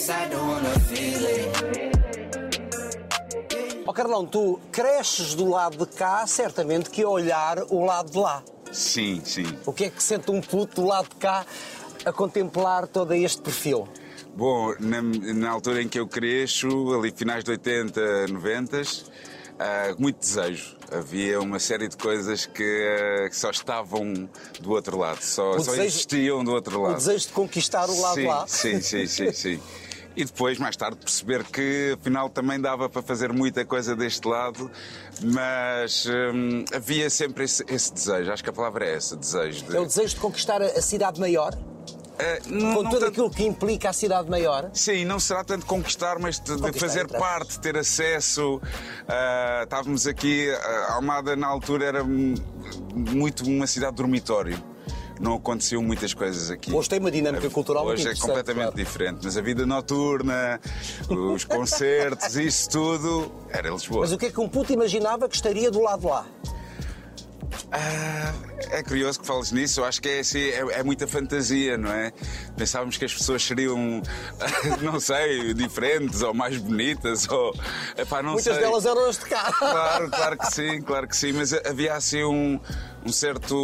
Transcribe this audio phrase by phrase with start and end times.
[0.00, 1.50] this, I don't wanna feel it.
[3.86, 8.18] Ó Carlão, tu cresces do lado de cá, certamente que a olhar o lado de
[8.18, 8.42] lá.
[8.72, 9.44] Sim, sim.
[9.66, 11.44] O que é que sente um puto do lado de cá
[12.04, 13.88] a contemplar todo este perfil?
[14.36, 18.80] Bom, na, na altura em que eu cresço, ali finais de 80, 90,
[19.58, 20.76] ah, muito desejo.
[20.92, 24.28] Havia uma série de coisas que, ah, que só estavam
[24.60, 26.94] do outro lado, só, O só desejo- existiam do outro O lado.
[26.96, 28.46] desejo de conquistar o lado sim, de lá.
[28.46, 29.60] Sim, sim, sim, sim.
[30.20, 34.70] E depois, mais tarde, perceber que afinal também dava para fazer muita coisa deste lado,
[35.22, 38.30] mas hum, havia sempre esse, esse desejo.
[38.30, 39.64] Acho que a palavra é essa, desejo.
[39.64, 41.56] De, É o desejo de conquistar a cidade maior,
[42.18, 44.68] Ah, não- com não tudo tanto- aquilo que implica a cidade maior.
[44.74, 48.60] Sim, não será tanto conquistar, mas de, Conquistar, fazer parte, ter acesso.
[49.08, 54.62] Ah, estávamos aqui, a Almada na altura era muito uma cidade dormitório.
[55.20, 56.72] Não aconteciam muitas coisas aqui.
[56.72, 58.76] Hoje tem uma dinâmica cultural muito Hoje é interessante, completamente claro.
[58.76, 59.18] diferente.
[59.22, 60.58] Mas a vida noturna,
[61.10, 64.00] os concertos, isso tudo, era Lisboa.
[64.00, 66.24] Mas o que é que um puto imaginava que estaria do lado lá?
[67.70, 68.32] Ah,
[68.70, 69.80] é curioso que fales nisso.
[69.80, 72.12] Eu acho que é, assim, é, é muita fantasia, não é?
[72.56, 74.02] Pensávamos que as pessoas seriam,
[74.82, 77.54] não sei, diferentes ou mais bonitas ou.
[77.96, 78.62] Epá, não Muitas sei.
[78.64, 79.52] delas eram as de cá.
[79.52, 82.60] Claro, claro que sim, claro que sim, mas havia assim um,
[83.06, 83.56] um certo,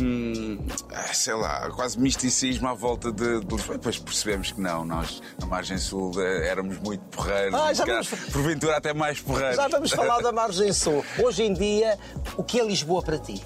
[0.00, 0.58] hum,
[0.92, 3.78] ah, sei lá, quase misticismo à volta de, de Lisboa.
[3.78, 8.08] Depois percebemos que não, nós na margem sul eh, éramos muito porreiros, Ah, já vamos-
[8.08, 9.56] porventura até mais porreiros.
[9.56, 11.04] Já vamos falar da margem sul.
[11.18, 11.98] Hoje em dia,
[12.36, 13.42] o que é Lisboa para ti?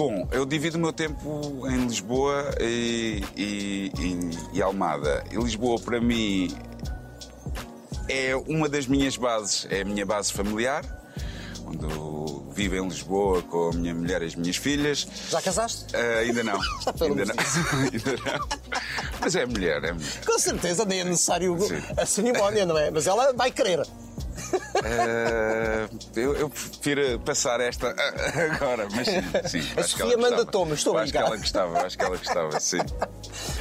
[0.00, 5.22] Bom, eu divido o meu tempo em Lisboa e, e, e- e Almada.
[5.30, 6.56] E Lisboa, para mim,
[8.08, 10.86] é uma das minhas bases, é a minha base familiar,
[11.66, 15.06] onde eu vivo em Lisboa com a minha mulher e as minhas filhas.
[15.28, 15.94] Já casaste?
[15.94, 16.58] Ah, ainda não.
[16.82, 17.34] Já ainda não.
[17.92, 18.48] ainda não.
[19.20, 20.24] Mas é mulher, é mulher.
[20.24, 21.82] Com certeza nem é necessário Sim.
[21.94, 22.90] a cerimónia, não é?
[22.90, 23.82] Mas ela vai querer.
[24.84, 27.94] Ah, eu, eu prefiro passar esta
[28.54, 29.62] agora, mas sim.
[29.62, 32.60] sim A Sofia manda tomas, estou a Acho que ela gostava, acho que ela gostava,
[32.60, 32.78] sim.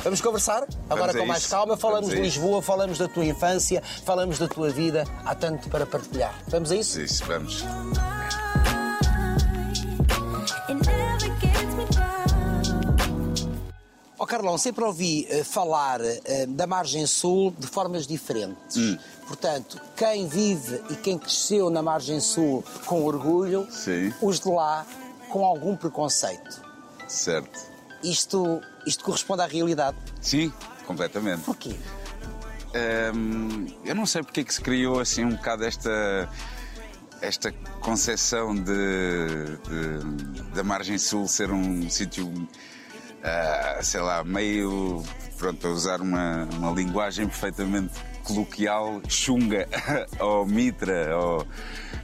[0.03, 0.65] Vamos conversar?
[0.89, 1.49] Agora a com mais isso.
[1.51, 1.77] calma.
[1.77, 2.21] Falamos Vamos de.
[2.21, 5.03] Lisboa, falamos da tua infância, falamos da tua vida.
[5.25, 6.33] Há tanto para partilhar.
[6.47, 7.01] Vamos a isso?
[7.01, 7.63] Isso, vamos.
[14.21, 18.75] Ó Carlão, sempre ouvi eh, falar eh, da margem sul de formas diferentes.
[18.75, 18.97] Hum.
[19.25, 24.13] Portanto, quem vive e quem cresceu na margem sul com orgulho, Sim.
[24.21, 24.85] os de lá
[25.29, 26.61] com algum preconceito.
[27.07, 27.57] Certo.
[28.03, 29.95] Isto, isto corresponde à realidade.
[30.21, 30.51] Sim,
[30.85, 31.43] completamente.
[31.43, 31.75] Porquê?
[33.15, 36.29] Hum, eu não sei porque é que se criou assim um bocado esta
[37.21, 42.31] esta concepção de, de- da margem sul ser um sítio
[43.23, 45.03] ah, sei lá meio
[45.37, 47.93] pronto para usar uma, uma linguagem perfeitamente
[48.23, 49.67] coloquial chunga
[50.19, 51.47] ou mitra ou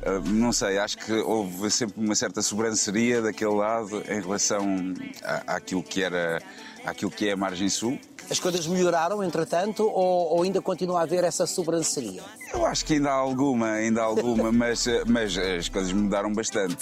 [0.06, 4.94] ah, não sei acho que houve sempre uma certa sobranceria daquele lado em relação
[5.24, 6.42] à, àquilo que era
[6.86, 8.00] àquilo que é a margem sul
[8.30, 12.24] As coisas melhoraram, entretanto, ou, ou ainda continua a haver essa sobranceria?
[12.52, 16.78] Eu acho que ainda há alguma, ainda há alguma, mas, mas as coisas mudaram bastante.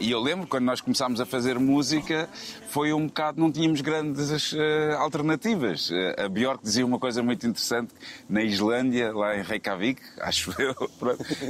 [0.00, 2.28] E eu lembro quando nós começámos a fazer música,
[2.68, 5.90] foi um bocado, não tínhamos grandes eh, alternativas.
[5.92, 7.92] Eh, a Björk dizia uma coisa muito interessante
[8.28, 10.74] na Islândia, lá em Reykjavik, acho eu,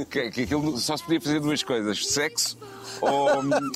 [0.09, 2.57] que, que aquilo só se podia fazer duas coisas: sexo
[2.99, 3.29] ou,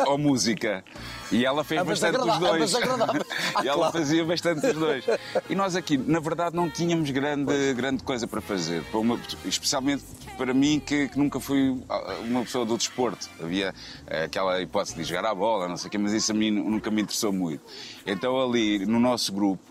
[0.08, 0.84] ou música.
[1.32, 2.74] E ela fez bastante os dois.
[3.56, 3.94] Ah, e ela claro.
[3.94, 5.06] fazia bastante os dois.
[5.50, 8.84] E nós aqui, na verdade, não tínhamos grande, grande coisa para fazer.
[8.86, 10.04] Para uma- especialmente
[10.38, 13.30] para mim, que, que nunca fui ah, uma pessoa do desporto.
[13.42, 13.74] Havia
[14.08, 16.52] eh, aquela hipótese de jogar à bola, não sei o quê, mas isso a mim
[16.52, 17.62] nunca me interessou muito.
[18.06, 19.62] Então, ali no nosso grupo,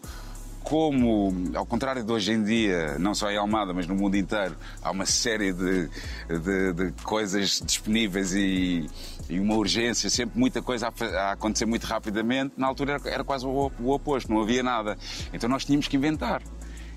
[0.64, 4.56] como, ao contrário de hoje em dia, não só em Almada, mas no mundo inteiro,
[4.82, 5.88] há uma série de,
[6.28, 8.88] de- de coisas disponíveis e,
[9.28, 13.24] e uma urgência, sempre muita coisa a, a acontecer muito rapidamente, na altura era, era
[13.24, 14.97] quase o, o oposto, não havia nada.
[15.33, 16.42] Então nós tínhamos que inventar.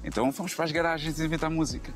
[0.04, 1.94] Então fomos para as garagens inventar música.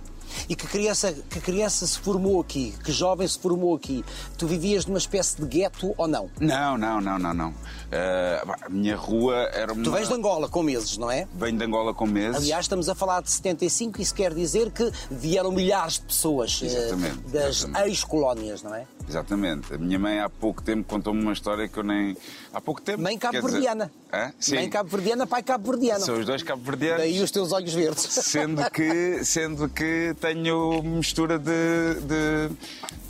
[0.50, 2.74] E que criança, que criança se formou aqui?
[2.84, 4.04] Que jovem se formou aqui?
[4.38, 6.30] Tu vivias numa espécie de gueto ou não?
[6.40, 7.54] Não, não, não, não, não.
[7.92, 9.84] Eh, a minha rua era uma...
[9.84, 11.28] Tu vens de Angola com meses, não é?
[11.34, 12.38] Venho de Angola com meses.
[12.38, 17.18] Aliás, estamos a falar de 75, isso quer dizer que vieram milhares de pessoas Exatamente,
[17.32, 18.86] das ex-colónias, não é?
[19.08, 19.74] Exatamente.
[19.74, 22.16] A minha mãe há pouco tempo contou-me uma história que eu nem.
[22.54, 23.02] Há pouco tempo.
[23.02, 23.92] Mãe dizer- cabo-verdiana.
[24.40, 24.56] Sim.
[24.56, 26.04] Mãe cabo-verdiana, pai cabo-verdiano.
[26.06, 27.00] São os dois cabo-verdianos.
[27.00, 28.04] Daí os teus olhos verdes.
[28.04, 31.96] Sendo que, sendo que tenho mistura de.
[32.02, 32.56] de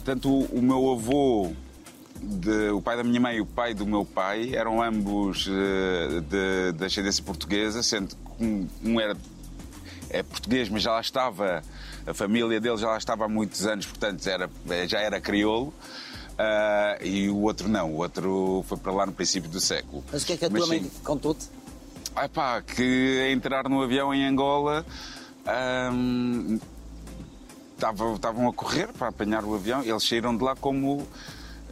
[0.03, 1.51] tanto o, o meu avô
[2.19, 6.19] de- o pai da minha mãe e o pai do meu pai eram ambos eh,
[6.21, 9.15] de, de ascendência portuguesa, sendo que um, um era
[10.09, 11.63] é português, mas já lá estava,
[12.06, 14.50] a família dele já lá estava há muitos anos, portanto era,
[14.88, 15.74] já era crioulo.
[16.38, 20.03] Ah, e o outro não, o outro foi para lá no princípio do século.
[20.12, 21.48] Mas o que é que a Mas tua mãe contou-te?
[22.15, 24.86] Ah pá, que entrar no avião em Angola
[25.45, 26.57] ahm,
[27.75, 29.83] estavam a correr para apanhar o avião.
[29.83, 31.07] Eles saíram de lá como,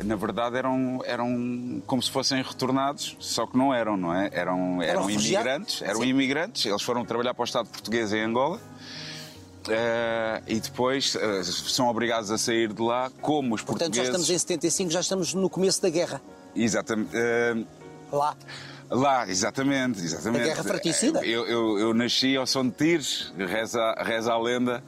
[0.03, 4.29] na verdade, eram, eram como se fossem retornados, só que não eram, não é?
[4.31, 5.47] Eram, eram, refugiados?
[5.47, 6.07] imigrantes, eram Sim.
[6.07, 6.65] imigrantes.
[6.65, 8.59] Eles foram trabalhar para o Estado português em Angola.
[9.67, 14.07] Eh, e depois eh, são obrigados a sair de lá como os Portanto, já portugueses.
[14.09, 16.21] estamos em 75, já estamos no começo da guerra.
[16.55, 17.09] Exatamente.
[17.13, 17.55] eh,
[18.11, 18.35] Lá.
[18.89, 20.41] Lá, exatamente, exatamente.
[20.41, 21.23] A guerra fratricida?
[21.23, 24.83] Eu, eu, eu nasci ao som de tiros, reza, reza a lenda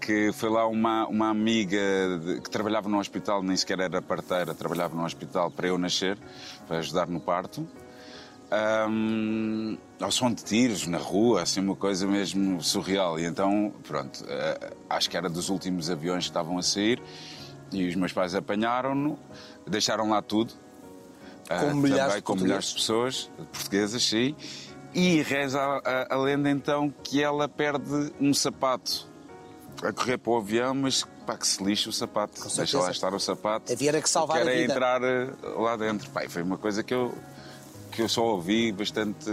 [0.00, 1.78] que foi lá uma, uma amiga
[2.24, 6.16] de- que trabalhava no hospital, nem sequer era parteira, trabalhava no hospital para eu nascer,
[6.66, 7.66] para ajudar no parto.
[8.54, 13.18] Ahm, ao som de tiros na rua, assim, uma coisa mesmo surreal.
[13.18, 17.02] E então, pronto, eh, acho que era dos últimos aviões que estavam a sair
[17.72, 19.18] e os meus pais apanharam-no,
[19.66, 20.52] deixaram lá tudo.
[21.48, 24.36] Com Ah, milhares também de com milhares de pessoas, portuguesas, sim.
[24.94, 29.08] E reza a, a- a lenda então que ela perde um sapato
[29.82, 32.40] a correr para o avião, mas pá, que se lixe o sapato.
[32.56, 33.72] Deixa lá estar o sapato.
[33.72, 34.72] Havia era que salvar a é vida.
[34.74, 36.08] entrar eh, lá dentro.
[36.10, 37.12] Pá, foi uma coisa que eu,
[37.94, 39.30] que eu só ouvi bastante.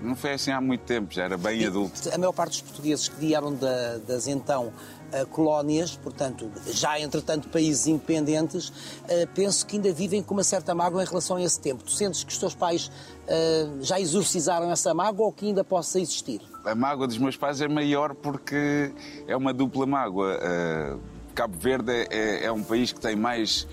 [0.00, 2.08] Não foi assim há muito tempo, já era bem E adulto.
[2.14, 4.72] A maior parte dos portugueses que vieram da- das então
[5.12, 8.72] eh, colónias, portanto, já entretanto países independentes,
[9.08, 11.82] eh, penso que ainda vivem com uma certa mágoa em relação a esse tempo.
[11.82, 12.92] Tu sentes que os teus pais
[13.26, 16.40] eh, já exorcizaram essa mágoa ou que ainda possa existir?
[16.64, 18.92] A mágoa dos meus pais é maior porque
[19.26, 20.38] é uma dupla mágoa.
[21.34, 23.66] Cabo Verde é, é- é um país que tem mais,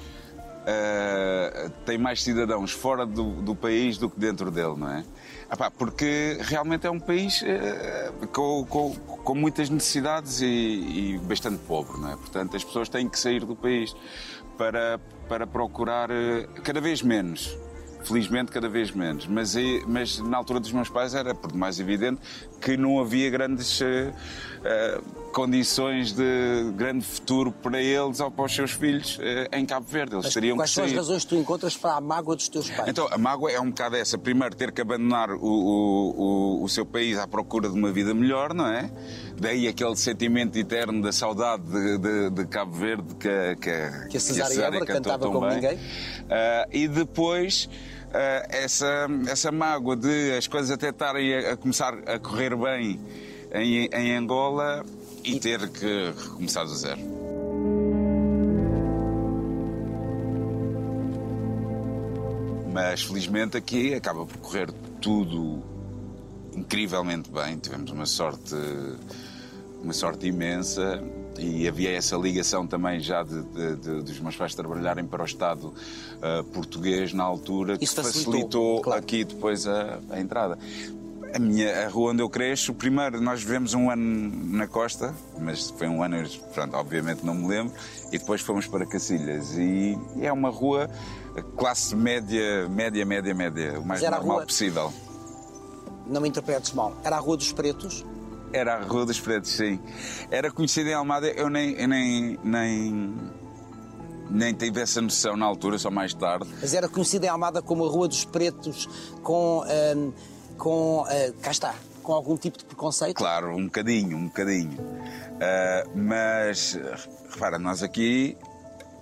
[0.68, 5.04] uh, tem mais cidadãos fora do, do país do que dentro dele, não é?
[5.50, 11.20] Ah pá, porque realmente é um país uh, com, com- com muitas necessidades e, e
[11.24, 12.16] bastante pobre, não é?
[12.18, 13.96] Portanto, as pessoas têm que sair do país
[14.58, 15.00] para,
[15.30, 17.58] para procurar uh, cada vez menos.
[18.04, 19.28] Felizmente, cada vez menos.
[19.28, 19.54] Mas,
[19.86, 22.22] mas na altura dos meus pais era por demais evidente
[22.62, 24.14] que não havia grandes eh,
[24.64, 25.02] eh,
[25.42, 30.16] condições de grande futuro para eles ou para os seus filhos eh, em Cabo Verde.
[30.16, 30.98] Eles Mas teriam quais que são as sair.
[30.98, 32.90] razões que tu encontras para a mágoa dos teus pais?
[32.90, 34.18] Então, a mágoa é um bocado essa.
[34.18, 38.16] Primeiro, ter que abandonar o, o, o, o seu país à procura de uma vida
[38.16, 38.90] melhor, não é?
[39.40, 44.20] Daí aquele sentimento eterno da saudade de, de- de Cabo Verde que, que, Que a
[44.20, 45.56] Cesária Évora cantou cantava tão como bem.
[45.58, 45.80] ninguém.
[46.32, 47.70] Ah, e depois,
[48.12, 53.00] ah, essa, essa mágoa de as coisas até estarem a, a começar a correr bem
[53.54, 54.84] em, em Angola
[55.28, 57.00] e ter que recomeçar do zero.
[62.74, 64.72] Mas felizmente aqui acaba por correr
[65.02, 65.62] tudo
[66.56, 67.58] incrivelmente bem.
[67.58, 68.56] Tivemos uma sorte,
[69.82, 71.02] uma sorte imensa
[71.40, 75.26] e havia essa ligação também já de, de- de- dos meus pais trabalharem para o
[75.26, 75.72] Estado
[76.22, 79.00] ah, português na altura que Isso facilitou, facilitou claro.
[79.00, 80.58] aqui depois a, a entrada.
[81.34, 85.70] A, minha, a rua onde eu cresço, primeiro nós vivemos um ano na costa, mas
[85.72, 87.74] foi um ano, pronto, obviamente não me lembro,
[88.12, 89.54] e depois fomos para Cacilhas.
[89.58, 90.90] E é uma rua
[91.58, 94.92] classe média, média, média, média, o mais normal rua- possível.
[96.08, 96.96] Não me interpretes mal.
[97.04, 98.06] Era a Rua dos Pretos?
[98.54, 99.78] Era a Rua dos Pretos, sim.
[100.32, 103.14] Era conhecida em Almada, eu nem, eu nem, nem,
[104.30, 106.48] nem tive essa noção na altura, só mais tarde.
[106.62, 108.88] Mas era conhecida em Almada como a Rua dos Pretos
[109.22, 109.64] com.
[109.68, 110.12] ahm,
[110.58, 111.76] com ah, cá está.
[112.04, 113.18] Com algum tipo de preconceito?
[113.18, 114.78] Claro, um bocadinho, um bocadinho.
[115.42, 116.78] Ah, mas,
[117.32, 118.38] repara, nós aqui,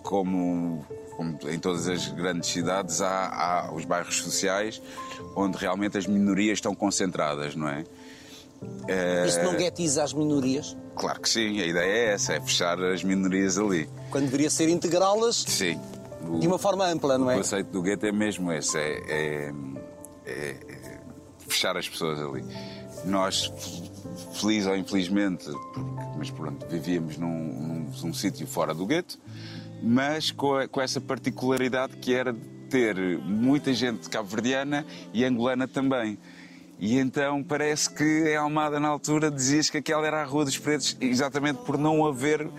[0.04, 0.86] como,
[1.16, 3.28] como em todas as grandes cidades, há,
[3.68, 4.82] há os bairros sociais
[5.36, 7.84] onde realmente as minorias estão concentradas, não é?
[8.90, 12.82] Ah, Isso não guetiza as minorias, Claro que sim, a ideia é essa, é fechar
[12.82, 13.88] as minorias ali.
[14.10, 15.78] quando deveria ser integrá-las Sim.
[16.28, 17.36] O- de uma forma ampla, não O é?
[17.36, 19.54] conceito do gueto é mesmo esse, é- é-
[20.26, 20.56] é
[21.48, 22.44] fechar as pessoas ali.
[23.06, 23.52] Nós,
[24.34, 29.20] feliz ou infelizmente, porque- mas pronto, vivíamos num, num- num sítio fora do gueto,
[29.84, 35.68] mas com, a- com essa particularidade que era de ter muita gente cabo-verdiana e angolana
[35.68, 36.18] também.
[36.78, 40.58] E então parece que em Almada, na altura, dizias que aquela era a Rua dos
[40.58, 42.50] Pretos, exatamente por não haver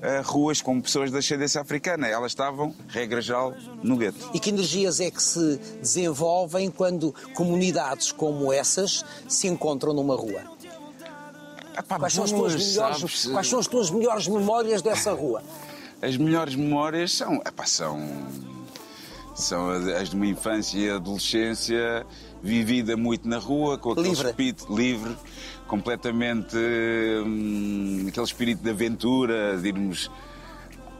[0.00, 2.06] ah, ruas com pessoas de ascendência africana.
[2.06, 3.52] Elas estavam, regra geral,
[3.82, 4.30] no gueto.
[4.32, 10.42] E que energias é que se desenvolvem quando comunidades como essas se encontram numa rua?
[11.76, 13.26] Epá, Quais são as tuas boas, melhores, sabes?
[13.26, 15.42] quais são as tuas melhores memórias dessa rua?
[16.00, 17.42] As melhores memórias são.
[17.44, 17.98] Epá, são.
[19.34, 22.06] São as, as de uma infância e adolescência
[22.42, 24.28] vivida muito na rua, com aquele Livre.
[24.28, 25.16] espírito livre,
[25.66, 30.10] completamente hum, aquele espírito de aventura, de irmos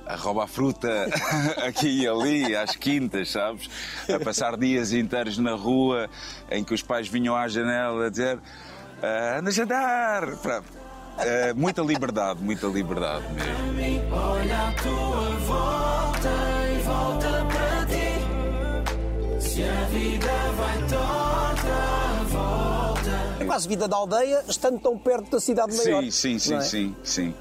[0.07, 1.09] a roubar fruta
[1.67, 3.71] aqui e ali, às quintas, sabes?
[4.13, 6.11] A passar dias inteiros na rua
[6.51, 8.39] em que os pais vinham à janela a dizer
[9.03, 10.37] "Ah, anda a jantar!
[10.39, 10.67] Pronto.
[11.19, 14.13] Ah, muita liberdade, muita liberdade mesmo.
[14.15, 16.54] Olha à tua volta
[19.55, 23.37] Se a vida vai torta, volta.
[23.39, 26.03] É quase vida da aldeia, estando tão perto da cidade maior.
[26.03, 26.61] Sim, sim, sim, é?
[26.61, 27.35] sim, sim.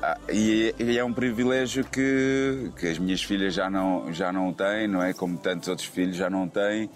[0.00, 4.52] Ah, e, e é um privilégio que, que as minhas filhas já não, já não
[4.52, 5.12] têm, não é?
[5.12, 6.88] Como tantos outros filhos já não têm,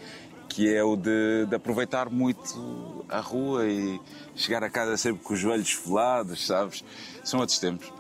[0.49, 4.01] que é o de, de aproveitar muito a rua e
[4.37, 6.85] chegar a casa sempre com os joelhos esfolados, sabes?
[7.25, 7.93] São outros tempos.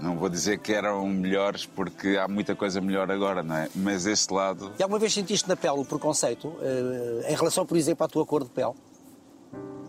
[0.00, 3.68] Não vou dizer que eram melhores, porque há muita coisa melhor agora, não é?
[3.74, 4.72] Mas esse lado.
[4.78, 8.26] E alguma vez sentiste na pele o preconceito eh, em relação, por exemplo, à tua
[8.26, 8.72] cor de pele?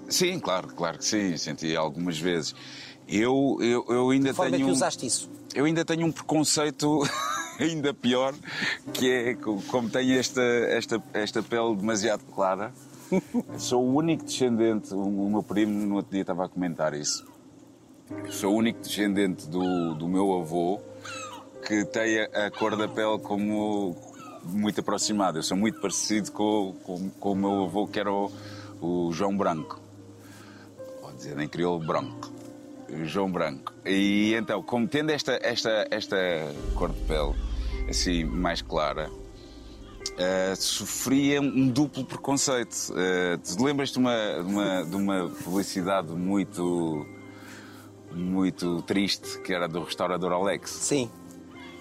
[0.07, 2.53] Sim, claro, claro que sim, senti algumas vezes.
[3.07, 4.65] Eu, eu, eu ainda De forma tenho.
[4.67, 5.29] que usaste isso?
[5.53, 7.01] Eu ainda tenho um preconceito
[7.59, 8.33] ainda pior,
[8.93, 12.71] que é co- como tenho esta, esta, esta pele demasiado clara.
[13.57, 17.25] Sou o único descendente, o, o meu primo no outro dia estava a comentar isso.
[18.29, 20.79] Sou o único descendente do, do meu avô
[21.65, 23.95] que tem a, a cor da pele como
[24.43, 25.39] muito aproximada.
[25.39, 28.31] Eu sou muito parecido com, com, com o meu avô, que era o,
[28.79, 29.81] o João Branco.
[31.01, 32.31] Pode dizer em crioulo branco.
[33.03, 33.73] João Branco.
[33.85, 36.15] E então, como tendo esta, esta, esta
[36.75, 37.33] cor de pele
[37.89, 39.09] assim mais clara,
[40.17, 42.93] eh, sofria um duplo preconceito.
[42.95, 47.05] Eh, tu lembras de uma, de, uma, de uma publicidade muito,
[48.15, 50.71] muito triste que era do restaurador Alex?
[50.71, 51.09] Sim.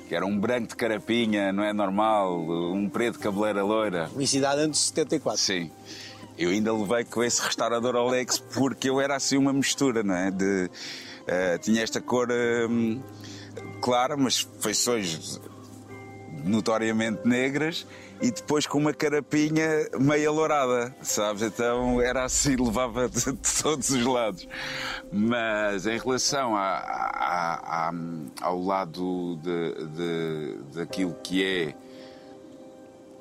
[0.08, 2.38] Que era um branco de carapinha, não é normal,
[2.72, 4.08] um preto de cabeleira loira.
[4.08, 5.40] Publicidade antes de 74.
[5.40, 5.70] Sim.
[6.36, 10.30] Eu ainda levei com esse restaurador Alex porque eu era assim uma mistura, não é?
[10.30, 10.68] De,
[11.26, 12.28] eh, tinha esta cor
[12.68, 13.00] hum,
[13.80, 15.40] clara, mas feições
[16.44, 17.86] notoriamente negras
[18.20, 21.42] e depois com uma carapinha meio alourada, sabes?
[21.42, 24.48] Então era assim, levava de, de todos os lados.
[25.12, 27.92] Mas em relação a- a- a-
[28.40, 31.74] ao lado de, de- daquilo que é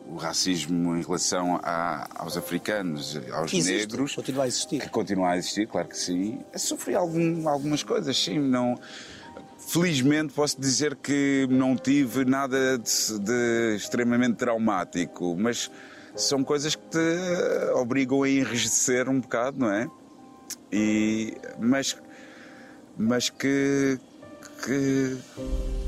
[0.05, 4.79] o racismo em relação a- aos africanos, aos Existe, negros, continua a existir.
[4.81, 6.39] que continua a existir, claro que sim.
[6.55, 8.37] Sofri algum- algumas coisas, sim.
[8.39, 8.77] Não,
[9.67, 15.69] felizmente posso dizer que não tive nada de, de extremamente traumático, mas
[16.15, 19.87] são coisas que te obrigam a enrijecer um bocado, não é?
[20.71, 21.95] E, mas,
[22.97, 23.99] mas que,
[24.63, 25.17] que,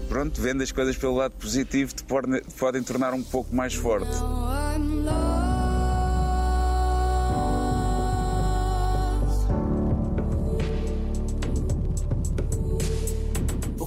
[0.07, 4.15] pronto, vendo as coisas pelo lado positivo, te podem tornar um pouco mais forte.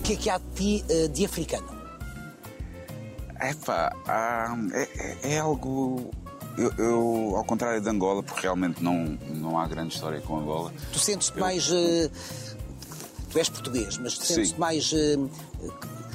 [0.08, 1.68] Que é que há de ti eh, de africano?
[3.40, 6.10] Epá, há- é, é- é algo.
[6.56, 10.72] Eu, eu, ao contrário de Angola, porque realmente não, não há grande história com Angola,
[10.92, 11.70] Tu sentes-te mais.
[11.70, 12.10] eh,
[13.30, 15.16] tu és português, mas tu sentes-te mais eh,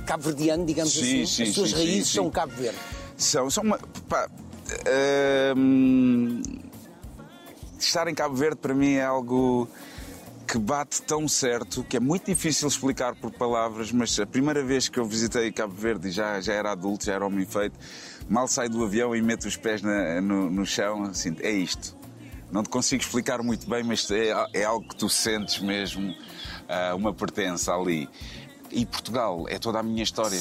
[0.06, 1.26] cabo-verdiano, digamos Sim, assim?
[1.26, 2.30] sim, As tuas sim, raízes são sim.
[2.32, 2.78] Cabo Verde.
[3.16, 3.80] são, são uma.
[4.10, 4.28] Pá,
[5.56, 6.42] hum,
[7.80, 9.70] estar em Cabo Verde para mim é algo
[10.48, 14.90] que bate tão certo que é muito difícil explicar por palavras, mas a primeira vez
[14.90, 17.80] que eu visitei Cabo Verde já, já era adulto, já era homem feito,
[18.30, 21.96] mal saio do avião e meto os pés na- no, no chão, assim, é isto.
[22.52, 26.14] Não te consigo explicar muito bem, mas é, é algo que tu sentes mesmo,
[26.70, 28.08] ah, uma pertença ali.
[28.72, 30.40] E Portugal é toda a minha história,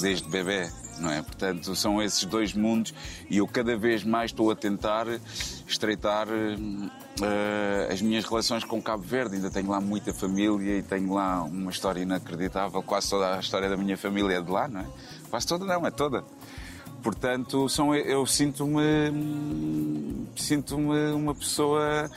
[0.00, 1.22] desde bebê, não é?
[1.22, 2.92] Portanto, são esses dois mundos
[3.30, 5.06] e eu cada vez mais estou a tentar
[5.66, 6.26] estreitar
[7.22, 9.36] eh, as minhas relações com Cabo Verde.
[9.36, 12.82] Ainda tenho lá muita família e tenho lá uma história inacreditável.
[12.82, 14.86] Quase toda a história da minha família é de lá, não é?
[15.30, 16.24] Quase toda não, é toda.
[17.02, 18.78] Portanto, são, eu sinto-me
[20.36, 22.10] sinto-me uma pessoa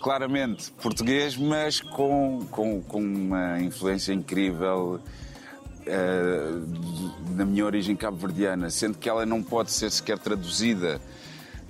[0.00, 5.00] claramente português, mas com, com, com uma influência incrível
[5.84, 11.00] de- na minha origem cabo-verdiana, sendo que ela não pode ser sequer traduzida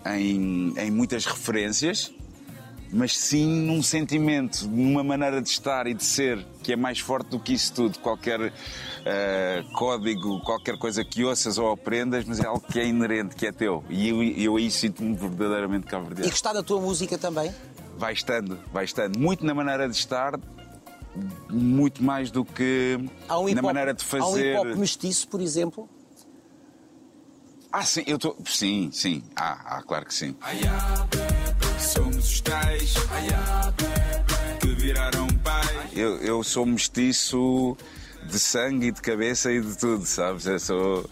[0.07, 2.13] em, em muitas referências,
[2.93, 7.29] mas sim num sentimento, numa maneira de estar e de ser que é mais forte
[7.29, 7.99] do que isso tudo.
[8.01, 8.53] Qualquer
[9.05, 13.47] eh, código, qualquer coisa que ouças ou aprendas, mas é algo que é inerente, que
[13.47, 13.85] é teu.
[13.89, 16.31] E eu, eu aí sinto-me verdadeiramente E cabo-verdiano.
[16.31, 17.55] gostar da tua música também?
[17.97, 19.19] Vai estando, vai estando.
[19.19, 20.39] Muito na maneira de estar,
[21.49, 22.99] muito mais do que
[23.31, 24.57] um na maneira de Há um fazer.
[24.57, 25.89] hip-hop mestiço, por exemplo?
[27.73, 28.37] Ah, sim, eu estou.
[28.47, 29.23] Sim, sim.
[29.37, 30.35] Ah, ah, claro que sim.
[32.21, 32.95] Os tais
[34.61, 35.89] que viraram pai.
[35.95, 37.77] Eu, eu sou mestiço
[38.27, 40.45] de sangue e de cabeça e de tudo, sabes?
[40.45, 41.11] Eu sou.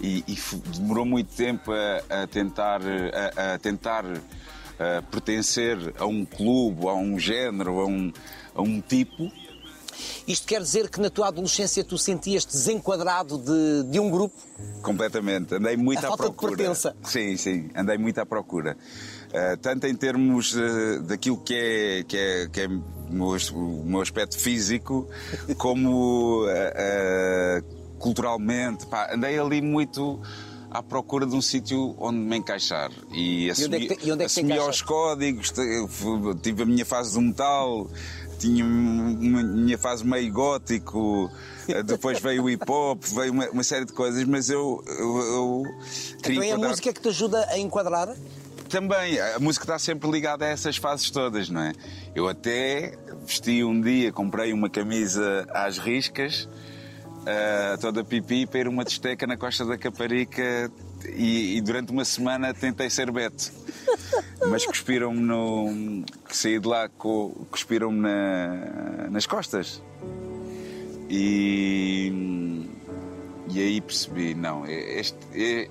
[0.00, 0.38] E, e
[0.78, 6.94] demorou muito tempo a, a tentar, a, a tentar a pertencer a um clube, a
[6.94, 8.12] um género, a um,
[8.54, 9.30] a um tipo.
[10.26, 14.34] Isto quer dizer que na tua adolescência tu sentias-te desenquadrado de, de um grupo?
[14.82, 15.54] Completamente.
[15.54, 16.56] Andei muito A à falta de procura.
[16.56, 16.96] pertença.
[17.02, 17.70] Sim, sim.
[17.74, 18.76] Andei muito à procura.
[19.28, 24.38] Uh, tanto em termos uh, daquilo que é, que é, que é o, meu, aspecto
[24.38, 25.08] físico,
[25.58, 28.86] como uh, culturalmente.
[28.86, 30.20] Pá, andei ali muito
[30.70, 32.90] à procura de um sítio onde me encaixar.
[33.12, 34.66] E assumi, onde é que te- e onde é que te assumi encaixas?
[34.66, 35.52] aos códigos,
[36.42, 37.90] tive a minha fase do metal,
[38.38, 41.30] tinha uma minha fase meio gótico,
[41.68, 45.18] eh, depois veio o hip hop, veio uma, uma série de coisas, mas eu, eu,
[45.18, 45.62] eu
[46.18, 48.14] Então é a enquadrar- música que te ajuda a enquadrar?
[48.68, 51.72] Também, a música está sempre ligada a essas fases todas, não é?
[52.14, 56.48] Eu até vesti um dia, comprei uma camisa às riscas,
[57.26, 60.70] ah, toda pipi, para ir uma desteca na Costa da Caparica
[61.14, 63.50] e, e durante uma semana tentei ser Beto.
[64.48, 66.04] Mas cuspiram-me no.
[66.30, 66.88] saí de lá,
[67.50, 69.82] cuspiram-me na- nas costas.
[71.08, 72.66] E.
[73.48, 75.16] E aí percebi, não, este,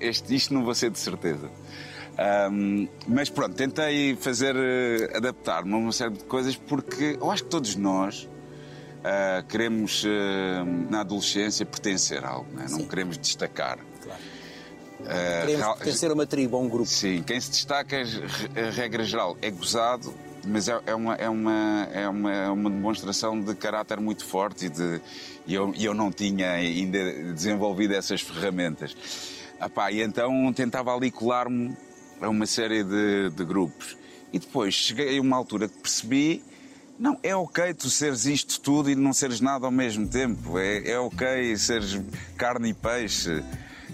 [0.00, 1.50] este, isto não vou ser de certeza.
[2.18, 7.44] Ahm, mas pronto, tentei fazer, eh, adaptar-me a uma série de coisas porque eu acho
[7.44, 8.26] que todos nós
[9.04, 12.68] ah, queremos, eh, na adolescência, pertencer a algo, não, é?
[12.70, 13.78] não queremos destacar.
[14.02, 14.20] Claro.
[15.04, 16.86] Ah, Queremos real- pertencer a uma tribo, a um grupo.
[16.88, 20.12] Sim, quem se destaca, a regra geral, é gozado,
[20.44, 24.66] mas é, é uma, é, uma, é, uma, é uma demonstração de caráter muito forte
[24.66, 25.00] e, de,
[25.46, 28.96] e eu, e eu não tinha ainda desenvolvido essas ferramentas.
[29.60, 31.76] Ah pá, e então tentava ali colar-me
[32.20, 33.96] a uma série de, de grupos.
[34.32, 36.42] E depois cheguei a uma altura que percebi.
[36.98, 40.58] Não, é ok tu seres isto tudo e não seres nada ao mesmo tempo.
[40.58, 42.00] É, é ok seres
[42.36, 43.44] carne e peixe.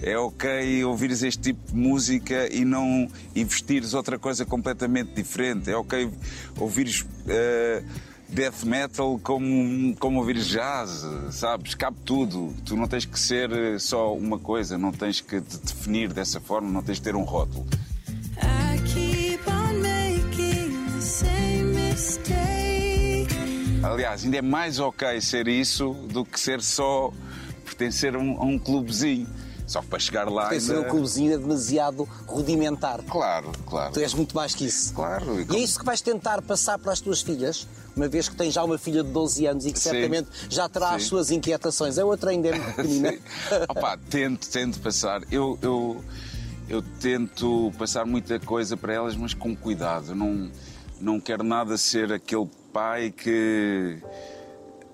[0.03, 5.71] É ok ouvires este tipo de música e não vestires outra coisa completamente diferente.
[5.71, 6.11] É ok
[6.59, 7.85] ouvires eh,
[8.29, 11.75] death metal como, como ouvires jazz, sabes?
[11.75, 12.55] Cabe tudo.
[12.65, 16.41] Tu não tens que ser eh, só uma coisa, não tens que te definir dessa
[16.41, 17.65] forma, não tens de ter um rótulo.
[23.83, 27.13] Aliás, ainda é mais ok ser isso do que ser só
[27.65, 29.27] pertencer a um, a um clubezinho.
[29.67, 30.89] Só que para chegar lá Pertencer a ainda...
[30.89, 33.01] um clubezinho é demasiado rudimentar.
[33.05, 33.93] Claro, claro.
[33.93, 34.93] Tu és muito mais que isso.
[34.93, 35.41] Claro.
[35.41, 37.67] E é isso que vais tentar passar para as tuas filhas,
[37.97, 39.91] uma vez que tens já uma filha de 12 anos e que Sim.
[39.91, 41.09] certamente já terá as Sim.
[41.09, 41.99] suas inquietações.
[41.99, 43.13] A outra ainda é muito pequenina.
[43.13, 43.19] Sim.
[43.69, 45.23] Opa, tento, tento passar.
[45.31, 46.05] Eu, eu,
[46.69, 50.11] eu tento passar muita coisa para elas, mas com cuidado.
[50.11, 50.51] Eu não,
[51.01, 53.99] não quero nada ser aquele pai que.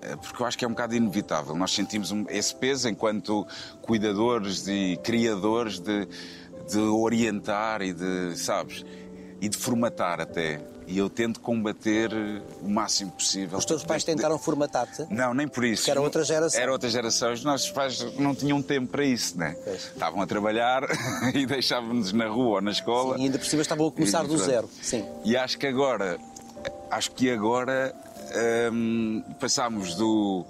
[0.01, 1.55] eh, Porque eu acho que é um bocado inevitável.
[1.55, 3.45] Nós sentimos esse peso enquanto
[3.81, 6.07] cuidadores e criadores de,
[6.69, 8.85] de orientar e de, sabes,
[9.41, 10.61] e de formatar até.
[10.91, 12.09] E eu tento combater
[12.63, 13.59] o máximo possível.
[13.59, 15.05] Os teus pais tentaram formatar-te?
[15.13, 15.83] não, nem por isso.
[15.83, 16.59] Porque era outra geração.
[16.59, 17.31] Era outra geração.
[17.31, 19.55] Os nossos pais não tinham tempo para isso, né?
[19.63, 19.83] Pois.
[19.93, 20.81] Estavam a trabalhar
[21.35, 23.19] e deixavam-nos na rua ou na escola.
[23.19, 24.67] E ainda por cima estavam a começar E do zero.
[24.81, 25.05] Sim.
[25.23, 26.17] E acho que agora,
[26.91, 27.93] acho que agora
[28.71, 30.45] hum, passámos do,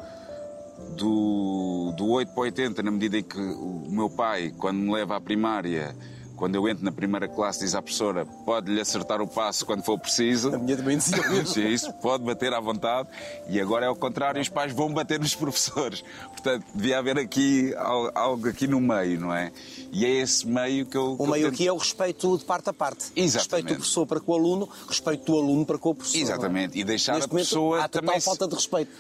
[0.96, 5.16] do, do 8 para 80, na medida em que o meu pai, quando me leva
[5.16, 5.96] à primária,
[6.40, 10.00] quando eu entro na primeira classe, diz à professora: pode-lhe acertar o passo quando for
[10.00, 10.56] preciso.
[10.56, 13.10] A minha também dizia isso pode bater à vontade
[13.50, 16.04] e agora é o contrário, os pais vão bater nos professores.
[16.32, 19.52] Portanto, devia haver aqui al- algo aqui no meio, não é?
[19.92, 21.16] E é esse meio que eu.
[21.18, 23.06] que O eu meio tento- aqui é o respeito de parte a parte.
[23.16, 23.34] Exatamente.
[23.38, 26.18] Respeito do professor para com o aluno, respeito do aluno para com o professor.
[26.22, 28.92] Exatamente, e deixar Neste a pessoa momento, há total também falta de respeito.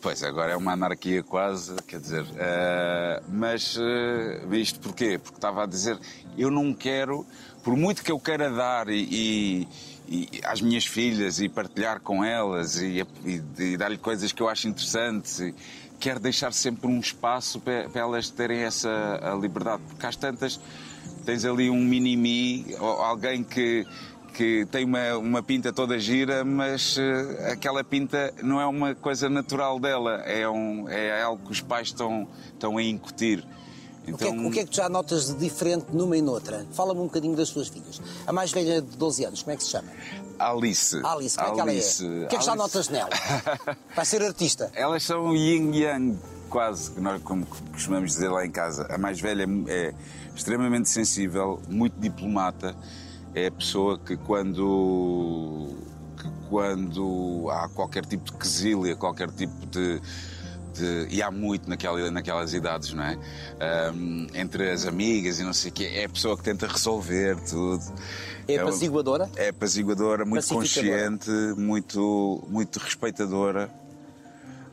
[0.00, 2.24] Pois, agora é uma anarquia quase, quer dizer.
[2.36, 5.18] eh, mas eh, isto porquê?
[5.18, 5.98] Porque estava a dizer,
[6.36, 7.26] eu não quero,
[7.64, 9.68] por muito que eu queira dar e, e-
[10.08, 14.68] e às minhas filhas e partilhar com elas e, e- dar-lhe coisas que eu acho
[14.68, 15.52] interessantes, e
[15.98, 19.82] quero deixar sempre um espaço para, para elas terem essa liberdade.
[19.88, 20.60] Porque às tantas
[21.26, 23.84] tens ali um mini-me, alguém que
[24.38, 29.28] que tem uma, uma pinta toda gira, mas eh, aquela pinta não é uma coisa
[29.28, 33.44] natural dela, é, um, é algo que os pais estão, estão a incutir.
[34.06, 36.22] O, que é, que- o que é que tu já notas de diferente numa e
[36.22, 36.64] noutra?
[36.72, 38.00] Fala-me um bocadinho das tuas filhas.
[38.28, 39.88] A mais velha de 12 anos, como é que se chama?
[40.38, 41.00] Alice.
[41.04, 41.74] Alice, como é que ela é?
[41.74, 42.56] Alice, O que é que já Alice.
[42.56, 43.10] notas nela?
[43.96, 44.70] Vai ser artista.
[44.72, 46.16] Elas são yin yang.
[46.48, 49.92] quase, que nós como costumamos dizer lá em casa, a mais velha é
[50.34, 52.74] extremamente sensível, muito diplomata,
[53.44, 55.76] é a pessoa que quando,
[56.20, 60.00] que quando há qualquer tipo de quesilha, qualquer tipo de,
[60.74, 63.18] de- e há muito naquela, naquelas idades, não é?
[63.60, 67.36] Ahm, entre as amigas e não sei o quê, é a pessoa que tenta resolver
[67.48, 67.82] tudo.
[68.46, 69.30] É uma- apaziguadora?
[69.36, 73.70] É apaziguadora, muito consciente, muito, muito respeitadora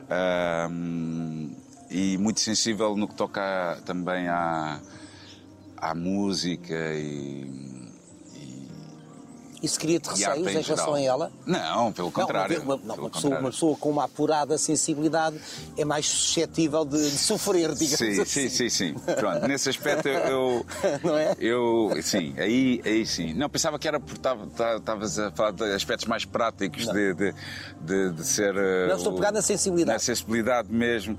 [0.08, 1.50] ahm,
[1.90, 4.80] e muito sensível no que toca também à,
[5.76, 7.75] à música e,
[9.66, 10.94] Isso cria-te receios em relação geral.
[10.94, 11.32] a ela?
[11.44, 12.58] Não, pelo contrário.
[12.58, 13.38] Não, uma, não, uma pessoa, contrário.
[13.40, 15.38] uma pessoa com uma apurada sensibilidade
[15.76, 18.48] é mais suscetível de, de sofrer, digamos Sim, assim.
[18.48, 18.94] sim, sim, sim.
[19.18, 20.18] Pronto, nesse aspecto eu.
[20.26, 20.66] eu-
[21.02, 21.34] Não é?
[21.38, 23.34] Eu, sim, aí, aí sim.
[23.34, 27.34] Não, pensava que era porque estavas a falar de aspectos mais práticos de, de,
[27.80, 28.54] de, de ser.
[28.56, 29.94] eh, Não, estou a o- pegar na sensibilidade.
[29.94, 31.18] Na sensibilidade mesmo.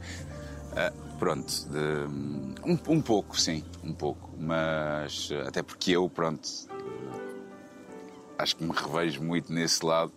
[0.75, 1.51] Ah, pronto,
[2.65, 4.29] um, um pouco, sim, um pouco.
[4.39, 6.47] Mas eh, até porque eu, pronto,
[8.37, 10.11] acho que me revejo muito nesse lado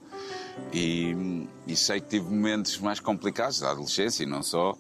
[0.73, 4.77] e, e sei que tive momentos mais complicados da adolescência e não só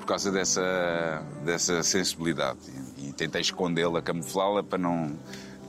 [0.00, 2.58] por causa dessa, dessa sensibilidade
[2.98, 5.16] e, e tentei escondê-la, camuflá-la para não,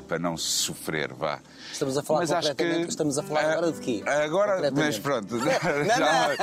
[0.07, 1.39] para não sofrer, vá.
[1.71, 4.03] Estamos a falar Mas acho concretamente, que- estamos a falar agora de quê?
[4.07, 5.37] Agora, mas pronto.
[5.39, 6.35] já-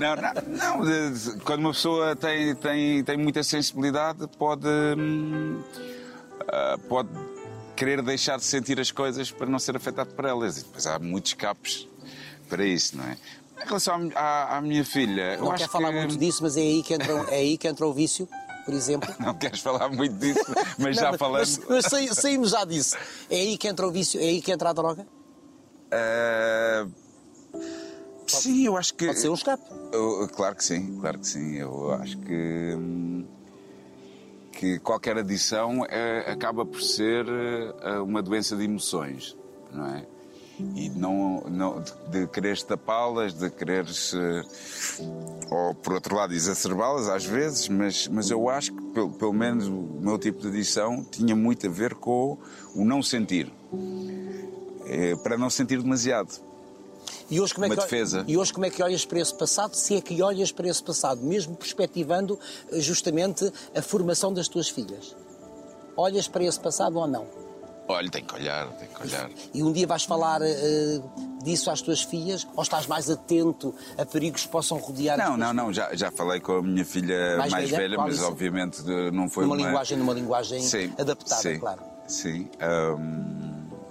[0.00, 4.66] não, não, não, de- quando uma pessoa tem, tem, tem muita sensibilidade, pode,
[4.96, 5.62] hum,
[6.48, 7.08] ah, pode
[7.84, 10.58] querer deixar de sentir as coisas para não ser afetado por elas.
[10.58, 11.88] E depois há muitos escapes
[12.48, 13.16] para isso, não é?
[13.60, 15.98] Em relação à, à- minha filha, Não quer falar que...
[15.98, 18.28] muito disso, mas é aí que entra, é aí que entra o vício,
[18.64, 19.12] por exemplo.
[19.18, 20.44] Não queres falar muito disso,
[20.78, 21.58] mas Não, já falamos.
[21.58, 22.96] Mas, mas saí- saímos já disso.
[23.30, 25.06] É aí que entra o vício, é aí que entra a droga?
[25.90, 26.86] Ah,
[28.26, 29.06] sim, eu acho que.
[29.06, 29.62] Pode ser um escape.
[29.92, 31.56] Eu- claro que sim, claro que sim.
[31.56, 33.26] Eu acho que, hum,
[34.62, 39.36] que qualquer adição é- acaba por ser eh, uma doença de emoções,
[39.72, 40.06] não é?
[40.76, 44.42] E não, não de, de quereres tapá-las, de eh,
[45.50, 49.66] ou por outro lado, exacerbá-las às vezes, mas, mas eu acho que pelo, pelo menos
[49.66, 52.38] o meu tipo de adição tinha muito a ver com
[52.72, 53.52] o não sentir.
[54.86, 56.51] Eh, para não sentir demasiado.
[57.30, 58.24] E hoje, como é Uma que, defesa.
[58.26, 60.82] e hoje como é que olhas para esse passado, se é que olhas para esse
[60.82, 62.38] passado, mesmo perspectivando
[62.70, 65.14] eh, justamente a formação das tuas filhas?
[65.96, 67.26] Olhas para esse passado ou não?
[67.88, 69.28] Olha, tem que olhar, tem que olhar.
[69.52, 71.00] E um dia vais falar eh,
[71.42, 75.52] disso às tuas filhas ou estás mais atento a perigos que possam rodear Não, não,
[75.52, 77.82] não, já, já falei com a minha filha Mais mais, velha?
[77.82, 78.26] velha, mas isso?
[78.26, 78.82] obviamente
[79.12, 81.82] não foi numa uma linguagem, numa linguagem Sim, adaptada, sim, claro.
[82.06, 82.48] Sim.
[82.98, 83.41] hum,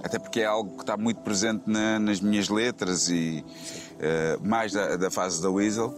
[0.03, 3.43] até porque é algo que está muito presente na- nas minhas letras e
[3.99, 5.93] eh, mais da, da fase da Weasel.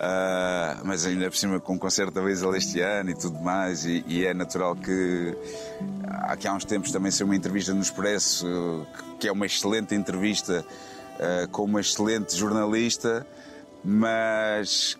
[0.00, 3.84] ah, mas ainda por cima com o concerto da Weasel este ano e tudo mais,
[3.86, 5.34] e, e é natural que
[6.28, 8.86] aqui há uns tempos também saiu uma entrevista no Expresso,
[9.18, 10.64] que- é uma excelente entrevista
[11.18, 13.26] eh, com uma excelente jornalista,
[13.82, 14.98] mas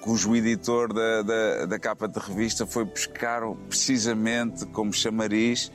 [0.00, 5.70] cujo editor da, da, da capa de revista foi buscar precisamente como chamariz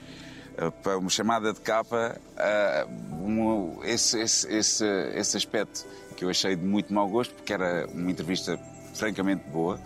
[0.84, 2.86] para uma chamada de capa eh,
[3.22, 4.86] um- esse, esse, esse,
[5.16, 5.86] esse aspecto
[6.16, 8.60] que eu achei de muito mau gosto porque era uma entrevista
[8.94, 9.80] francamente boa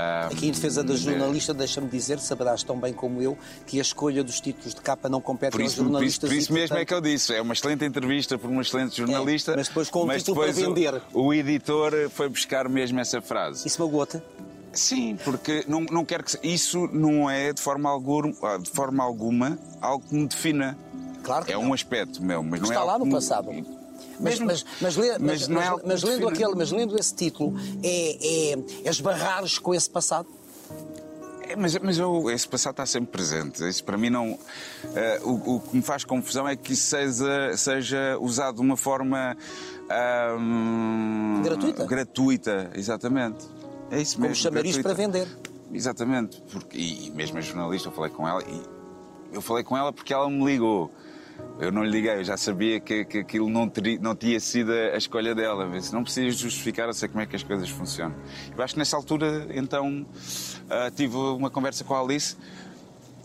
[0.00, 3.82] Ah, Aqui em defesa da jornalista, deixa-me dizer, saberás tão bem como eu, que a
[3.82, 6.30] escolha dos títulos de capa não compete Por aos isso, por isso, jornalistas.
[6.30, 7.34] por isso mesmo é portanto, que eu disse.
[7.34, 9.52] É uma excelente entrevista por uma excelente jornalista.
[9.52, 11.02] É, mas depois com um título para depois o- vender.
[11.12, 13.66] O, editor foi buscar mesmo essa frase.
[13.66, 14.22] Isso magoa-te?
[14.78, 16.38] Sim, porque não, não quero que.
[16.46, 20.78] Isso não é de forma, alguma, de forma alguma algo que me defina.
[21.22, 21.64] Claro que É não.
[21.64, 23.50] um aspecto meu, mas não é Está lá algo no me- passado.
[24.20, 26.30] Mas, mas, mas, mas- não é mas- lendo defina.
[26.30, 30.26] aquele, mas lendo esse título, é, é, é esbarrares com esse passado?
[31.42, 33.66] É, mas mas eu, esse passado está sempre presente.
[33.68, 34.38] Isso para mim não.
[34.94, 38.76] eh, o, o que me faz confusão é que isso seja, seja usado de uma
[38.76, 39.36] forma.
[39.88, 41.84] ahm, Gratuita?
[41.86, 43.44] Gratuita, exatamente.
[43.90, 44.42] É isso Como mesmo.
[44.42, 44.88] chamariz gratuita.
[44.88, 45.28] para vender.
[45.72, 46.40] Exatamente.
[46.50, 48.62] Porque, e, mesmo a jornalista, eu falei com ela e
[49.32, 50.90] eu falei com ela porque ela me ligou.
[51.60, 54.72] Eu não lhe liguei, eu já sabia que, que aquilo não, teria, não tinha sido
[54.72, 55.68] a escolha dela.
[55.70, 58.16] Disse, não precisas justificar, eu sei como é que as coisas funcionam.
[58.56, 60.04] Eu acho que nessa altura, então,
[60.68, 62.36] ah, tive uma conversa com a Alice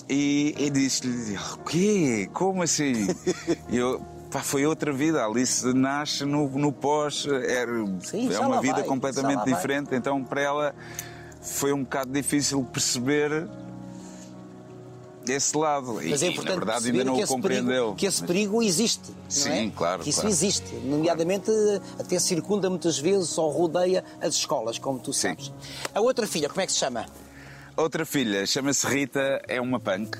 [0.10, 2.30] e, e disse-lhe: O quê?
[2.34, 3.08] Como assim?
[3.72, 4.13] Eu.
[4.34, 5.22] Pá, foi outra vida.
[5.22, 9.54] A Alice nasce no, no pós, era, Sim, é uma vida vai, completamente lá vai.
[9.54, 9.94] diferente.
[9.94, 10.76] Então, para ela,
[11.40, 13.48] foi um bocado difícil perceber
[15.28, 15.94] esse lado.
[15.94, 17.66] Mas e, é na importante verdade, perceber ainda não o compreendeu.
[17.68, 19.12] perigo, que esse perigo existe.
[19.30, 19.70] Sim, é?
[19.70, 20.34] claro, Que isso claro.
[20.34, 20.76] existe.
[20.84, 21.52] Nomeadamente,
[22.00, 25.30] até circunda muitas vezes ou rodeia as escolas, como tu Sim.
[25.30, 25.54] sabes.
[25.94, 27.06] A outra filha, como é que se chama?
[27.76, 30.18] Outra filha chama-se Rita, é uma punk.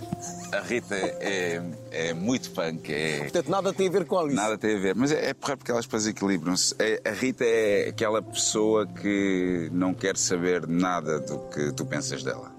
[0.52, 1.62] A Rita é,
[1.92, 4.36] é muito punk, é, Portanto, nada tem a ver com a Alice.
[4.36, 6.74] Nada tem a ver, mas é, é porra porque elas depois equilibram-se.
[6.80, 12.24] É- a Rita é aquela pessoa que não quer saber nada do que tu pensas
[12.24, 12.52] dela.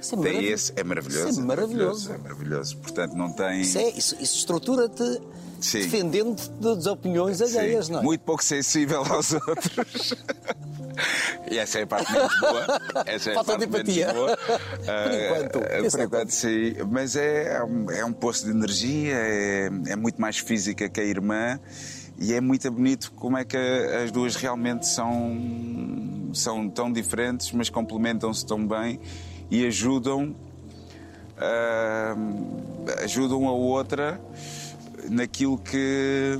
[0.00, 0.52] Isso é maravilhoso.
[0.54, 1.28] esse, é maravilhoso.
[1.28, 2.12] Isso é maravilhoso.
[2.12, 2.76] É maravilhoso.
[2.78, 3.60] Portanto, não tem.
[3.60, 5.20] Isso, é, isso, isso estrutura-te
[5.60, 5.78] Sim.
[5.80, 8.02] defendendo-te das opiniões Sim, alheias, não é?
[8.02, 10.14] Muito pouco sensível aos outros.
[11.50, 12.66] E essa é a parte menos boa.
[13.06, 14.06] Essa é Falta a parte de empatia.
[14.12, 14.36] menos boa.
[14.38, 15.66] Por enquanto.
[15.70, 16.74] Ah, Esse por é enquanto, sim.
[16.90, 21.04] Mas é, um- é um poço de energia, é, é muito mais física que a
[21.04, 21.60] irmã
[22.18, 23.56] e é muito bonito como é que
[24.02, 28.98] as duas realmente são, são tão diferentes, mas complementam-se tão bem
[29.50, 30.34] e ajudam,
[31.38, 32.16] ah,
[33.04, 34.20] ajudam a outra
[35.10, 36.36] naquilo que.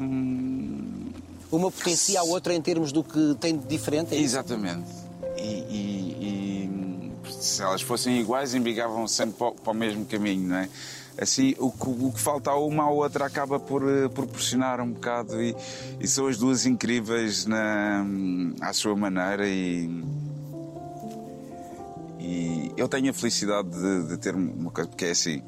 [1.50, 4.14] Uma potencia a outra em termos do que tem de diferente.
[4.14, 4.18] é?
[4.18, 4.84] Exatamente.
[5.36, 6.70] E, e-
[7.28, 10.68] e, se elas fossem iguais, embigavam sempre para o, para o mesmo caminho, não é?
[11.18, 14.90] Assim, o que, o que falta a uma à outra acaba por eh, proporcionar um
[14.92, 15.56] bocado e,
[15.98, 18.04] e são as duas incríveis na,
[18.60, 19.88] à sua maneira e,
[22.20, 25.42] e eu tenho a felicidade de, de ter uma coisa, porque é assim,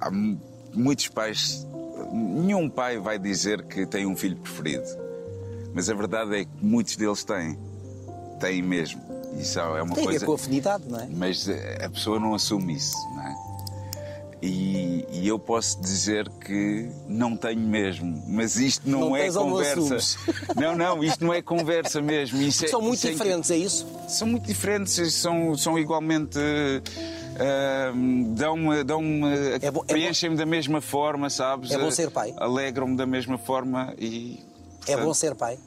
[0.00, 0.40] há mu-
[0.72, 1.66] muitos pais,
[2.12, 4.84] nenhum pai vai dizer que tem um filho preferido.
[5.74, 7.58] Mas a verdade é que muitos deles têm.
[8.38, 9.00] Têm mesmo.
[9.38, 10.18] Isso é uma Tem coisa.
[10.20, 11.08] ver com afinidade, não é?
[11.10, 13.52] Mas a pessoa não assume isso, não é?
[14.44, 20.18] E, e eu posso dizer que não tenho mesmo, mas isto não, Não é conversa.
[20.60, 22.42] Não, não, isto não é conversa mesmo.
[22.42, 23.86] Isso é- São muito isso é diferentes, é isso?
[24.08, 26.38] são muito diferentes, são, são igualmente.
[28.34, 29.26] Dão-me, dão-me,
[29.60, 31.70] É bom- é preenchem-me da mesma forma, sabes?
[31.70, 32.34] É bom ser pai?
[32.36, 34.38] Alegram-me da mesma forma e.
[34.82, 35.58] É portanto, bom ser pai.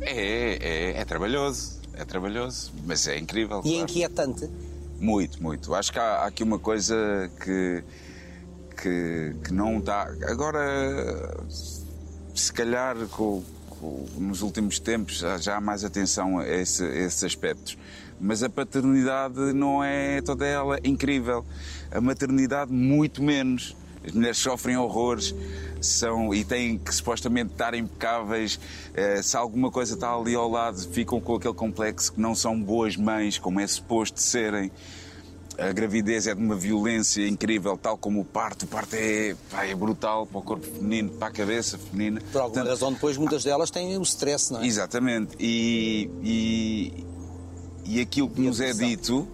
[0.00, 0.58] É,
[0.96, 3.60] é, é trabalhoso, é trabalhoso, mas é incrível.
[3.64, 3.82] E é claro.
[3.90, 4.50] inquietante.
[5.00, 5.74] Muito, muito.
[5.74, 7.82] Acho que há, há aqui uma coisa que,
[8.80, 10.02] que, que não está.
[10.28, 10.60] Agora,
[12.34, 13.42] se calhar, com-
[13.80, 17.76] com- nos últimos tempos, já, já há mais atenção a, esse- a esses aspectos.
[18.20, 21.44] Mas a paternidade não é toda ela incrível.
[21.90, 23.76] A maternidade, muito menos.
[24.06, 25.34] As mulheres sofrem horrores
[25.80, 28.58] são, e têm que supostamente estar impecáveis.
[28.94, 32.60] Eh, se alguma coisa está ali ao lado, ficam com aquele complexo que não são
[32.60, 34.70] boas mães, como é suposto serem.
[35.56, 38.64] A gravidez é de uma violência incrível, tal como o parto.
[38.64, 42.20] O parto é, pá, é brutal para o corpo feminino, para a cabeça feminina.
[42.32, 44.66] Por alguma Portanto, razão, depois muitas delas têm o stress, não é?
[44.66, 45.36] Exatamente.
[45.38, 47.04] E, e,
[47.84, 49.28] e aquilo que nos é dito,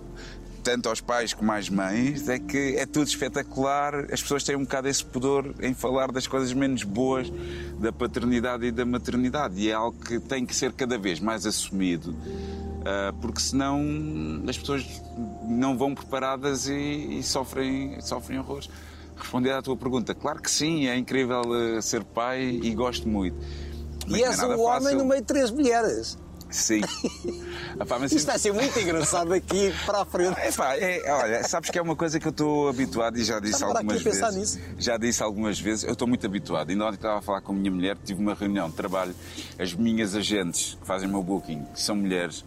[0.63, 4.07] tanto aos pais como às mães, é que é tudo espetacular.
[4.13, 7.33] As pessoas têm um bocado esse pudor em falar das coisas menos boas
[7.79, 9.59] da paternidade e da maternidade.
[9.61, 12.15] E é algo que tem que ser cada vez mais assumido.
[12.85, 13.81] ah, porque senão
[14.49, 14.85] as pessoas
[15.49, 18.69] não vão preparadas e, e sofrem, sofrem horrores.
[19.17, 21.43] Responder à tua pergunta, claro que sim, é incrível
[21.77, 23.37] eh, ser pai e gosto muito.
[24.09, 24.99] Mas E é és um homem fácil.
[24.99, 26.17] no meio de três mulheres.
[26.51, 26.81] Sim.
[27.79, 30.39] Epá, mas Isto vai ser muito engraçado aqui para a frente.
[30.41, 33.55] Epá, é, olha, sabes que é uma coisa que eu estou habituado e já disse
[33.55, 34.37] Estava algumas a vezes.
[34.37, 34.61] nisso.
[34.79, 36.71] Já disse algumas vezes, eu estou muito habituado.
[36.71, 39.15] Ainda ontem estava a falar com a minha mulher, tive uma reunião de trabalho.
[39.59, 42.45] As minhas agentes que fazem o meu booking são mulheres.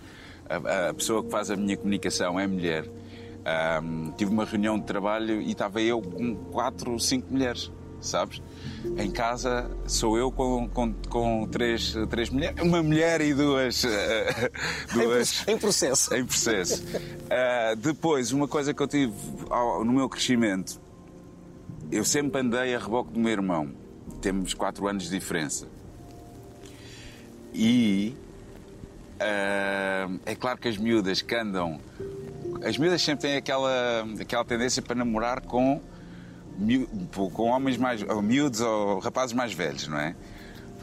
[0.50, 2.86] A, a pessoa que faz a minha comunicação é mulher.
[3.46, 7.70] Ahm, tive uma reunião de trabalho e estava eu com quatro, cinco mulheres,
[8.04, 8.42] sabes?
[8.98, 13.84] Em casa sou eu com, com, com três, três mulheres, uma mulher e duas.
[13.86, 14.52] eh,
[14.94, 16.13] duas Em processo.
[16.16, 16.84] em processo.
[17.30, 19.13] Ah, depois, uma coisa que eu tive
[19.50, 20.80] ao- no meu crescimento,
[21.92, 23.72] eu sempre andei a reboque do meu irmão.
[24.22, 25.68] Temos quatro anos de diferença.
[27.54, 28.16] E
[29.20, 31.80] ah, é claro que as miúdas que andam.
[32.66, 35.82] As miúdas sempre têm aquela, aquela tendência para namorar com,
[37.34, 38.02] com homens mais.
[38.04, 40.16] ou miúdos ou rapazes mais velhos, não é?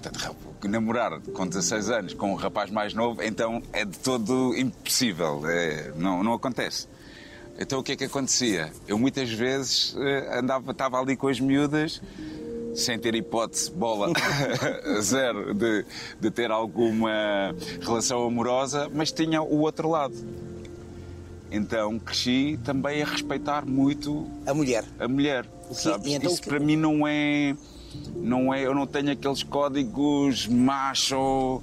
[0.00, 5.42] Portanto, namorar com 16 anos com um rapaz mais novo, então é de todo impossível.
[5.46, 6.88] É, não, não acontece.
[7.58, 8.72] Então o que é que acontecia?
[8.88, 12.00] Eu muitas vezes eh, andava, estava ali com as miúdas,
[12.74, 14.10] sem ter hipótese, bola
[15.02, 15.84] zero, de,
[16.18, 20.14] de ter alguma relação amorosa, mas tinha o outro lado.
[21.50, 24.84] Então cresci também a respeitar muito A mulher.
[24.98, 25.44] a mulher.
[26.02, 27.54] Que- então Isso que- para mim não é,
[28.16, 28.64] não é.
[28.64, 31.60] Eu não tenho aqueles códigos macho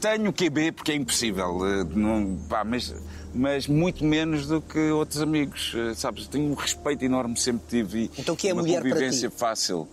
[0.00, 2.94] tenho QB porque é impossível, eh, não, pá, mas,
[3.34, 6.28] mas muito menos do que outros amigos, eh, sabes?
[6.28, 7.98] Tenho um respeito enorme, sempre tive.
[8.04, 9.36] e Então, o que é uma mulher para convivência ti?
[9.36, 9.88] fácil.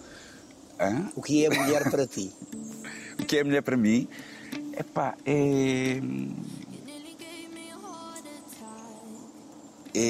[0.79, 1.10] Hã?
[1.15, 2.31] O que é mulher para ti?
[3.19, 4.08] O que é mulher para mim?
[4.77, 5.97] Epá, é.
[5.97, 6.01] É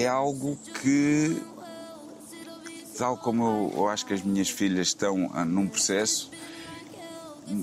[0.08, 1.42] algo que,
[2.98, 6.32] tal como eu, eu acho que as minhas filhas estão ah, num processo,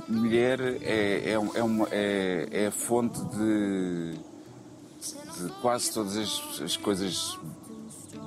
[0.08, 6.76] mulher é, é, é, uma, é, é a fonte de, de quase todas as, as
[6.76, 7.38] coisas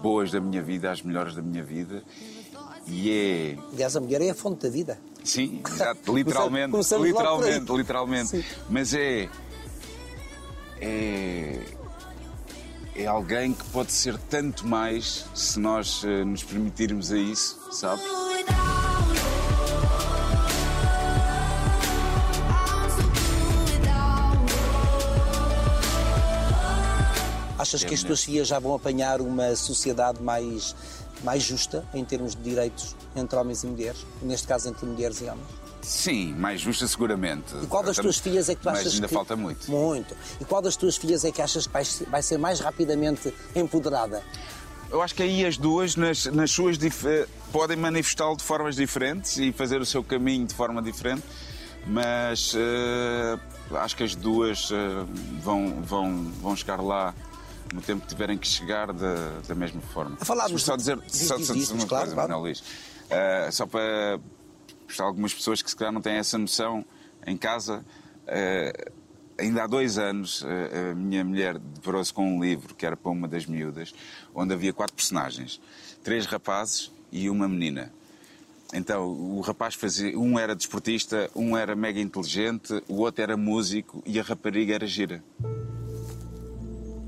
[0.01, 2.03] boas da minha vida, as melhores da minha vida.
[2.87, 3.57] E é.
[3.73, 4.99] Aliás, a mulher é a fonte da vida.
[5.23, 8.27] Sim, exato, literalmente, Começamos literalmente, literalmente.
[8.27, 8.43] Sim.
[8.69, 9.29] Mas é,
[10.79, 11.84] é
[12.95, 18.03] é alguém que pode ser tanto mais se nós eh, nos permitirmos a isso, sabes?
[27.57, 28.17] Achas É que as mulher.
[28.25, 30.75] tuas já vão apanhar uma sociedade mais,
[31.23, 34.05] mais justa em termos de direitos entre homens e mulheres?
[34.21, 35.64] Neste caso, entre mulheres e homens?
[35.85, 37.53] Sim, mais justa seguramente.
[37.61, 39.13] E qual das tuas filhas é que tu achas Mas ainda que...
[39.13, 39.69] falta muito.
[39.69, 40.15] Muito.
[40.41, 41.73] E qual das tuas filhas é que achas que
[42.09, 44.23] vai, ser mais rapidamente empoderada?
[44.91, 48.75] Eu acho que aí as duas, nas, nas suas dif- eh, podem manifestá-lo de formas
[48.75, 51.23] diferentes e fazer o seu caminho de forma diferente,
[51.87, 53.37] mas eh,
[53.77, 55.05] acho que as duas eh,
[55.41, 57.13] vão, vão, vão chegar lá
[57.73, 59.15] no tempo que tiverem que chegar da,
[59.47, 60.17] da mesma forma.
[60.19, 62.29] A falarmos só de- dizer, diz, só, diz, só diz, dizer uma claro, coisa, claro.
[62.29, 62.63] Manuel Luís.
[63.09, 64.19] Eh, só para,
[64.85, 66.85] para algumas pessoas que se calhar não têm essa noção
[67.25, 67.85] em casa.
[68.27, 68.91] eh,
[69.37, 73.11] Ainda há dois anos, eh, a minha mulher deparou-se com um livro que era para
[73.11, 73.93] uma das miúdas,
[74.33, 75.59] onde havia quatro personagens:
[76.01, 77.91] três rapazes e uma menina.
[78.73, 80.17] Então, o rapaz fazia.
[80.17, 84.87] Um era desportista, um era mega inteligente, o outro era músico e a rapariga era
[84.87, 85.21] gira.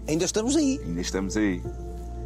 [0.06, 0.80] Ainda estamos aí.
[0.84, 1.62] Ainda estamos aí.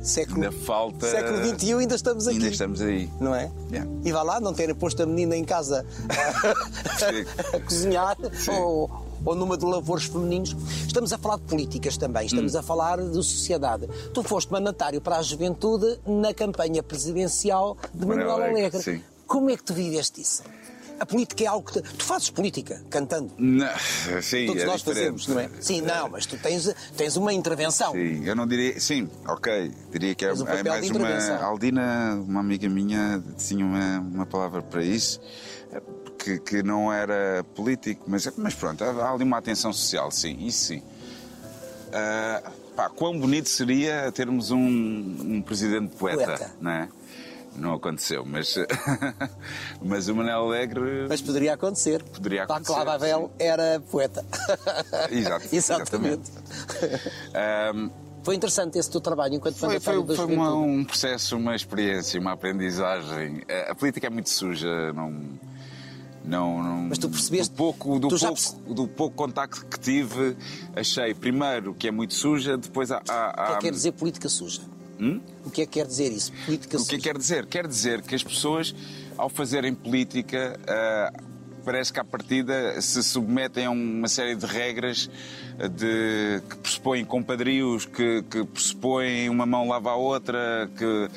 [0.02, 2.38] Século, Ainda falta- século XXI ainda estamos aqui.
[2.38, 3.10] Ainda estamos aí.
[3.20, 3.52] Não é?
[3.72, 3.90] Yeah.
[4.04, 5.86] E vá lá, não terem posto a menina em casa
[7.54, 8.18] a, a cozinhar
[8.50, 8.90] ou,
[9.24, 10.56] ou numa de lavores femininos.
[10.88, 12.26] Estamos a falar de políticas também, Hum.
[12.26, 13.88] estamos a falar de sociedade.
[14.14, 19.04] Tu foste mandatário para a juventude na campanha presidencial de Manuel Manuel Alegre, Alegre.
[19.28, 20.44] Como é que tu viveste isso?
[21.02, 21.82] A política é algo que.
[21.82, 23.32] Tu, fazes política, cantando.
[23.36, 23.68] Não,
[24.22, 24.86] sim, Todos é nós diferente.
[24.86, 25.50] fazemos, não é?
[25.60, 27.94] Sim, não, mas tu tens, tens uma intervenção.
[27.94, 28.80] Sim, eu não diria.
[28.80, 29.72] Sim, ok.
[29.92, 31.38] Diria que é, um é mais uma.
[31.44, 35.20] Aldina, uma amiga minha, tinha uma, uma palavra para isso,
[35.74, 35.82] eh,
[36.20, 40.66] que, que não era político, mas, mas pronto, há ali uma atenção social, sim, isso
[40.66, 40.84] sim.
[41.92, 42.44] Ah,
[42.76, 46.52] pá, quão bonito seria termos um, um presidente poeta, Poeta.
[46.62, 46.90] não é?
[47.56, 48.56] Não aconteceu, mas,
[49.82, 51.06] mas o Manuel Alegre.
[51.10, 52.02] Mas poderia acontecer.
[52.04, 53.46] Poderia acontecer, Abel sim.
[53.46, 54.26] era poeta.
[55.12, 56.32] Exato, Exatamente.
[57.34, 57.90] Ahm,
[58.24, 62.32] Foi interessante esse teu trabalho enquanto Foi, foi, foi uma- um processo, uma experiência, uma
[62.34, 63.42] aprendizagem.
[63.68, 65.12] A, a política é muito suja, não.
[66.24, 70.38] Não, não, Mas tu percebeste- Do pouco, do, pouco, do pouco contacto que tive,
[70.76, 72.98] achei primeiro que é muito suja, depois há.
[72.98, 74.62] há- O que é há- que quer dizer política suja?
[75.44, 76.32] O que é que quer dizer isso?
[76.46, 77.46] Política o que é que quer dizer?
[77.48, 78.76] Quer dizer que as pessoas,
[79.18, 81.12] ao fazerem política, ah,
[81.66, 85.10] parece que à partida se submetem a uma série de regras
[85.60, 91.10] ah, de, que pressupõem compadrios, que, que pressupõem uma mão lava a outra, que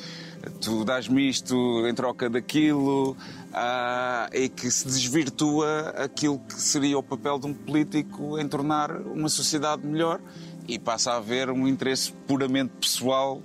[0.60, 3.14] tu dás-me isto em troca daquilo,
[3.52, 8.90] ah, e que se desvirtua aquilo que seria o papel de um político em tornar
[8.98, 10.20] uma sociedade melhor
[10.66, 13.42] e passa a haver um interesse puramente pessoal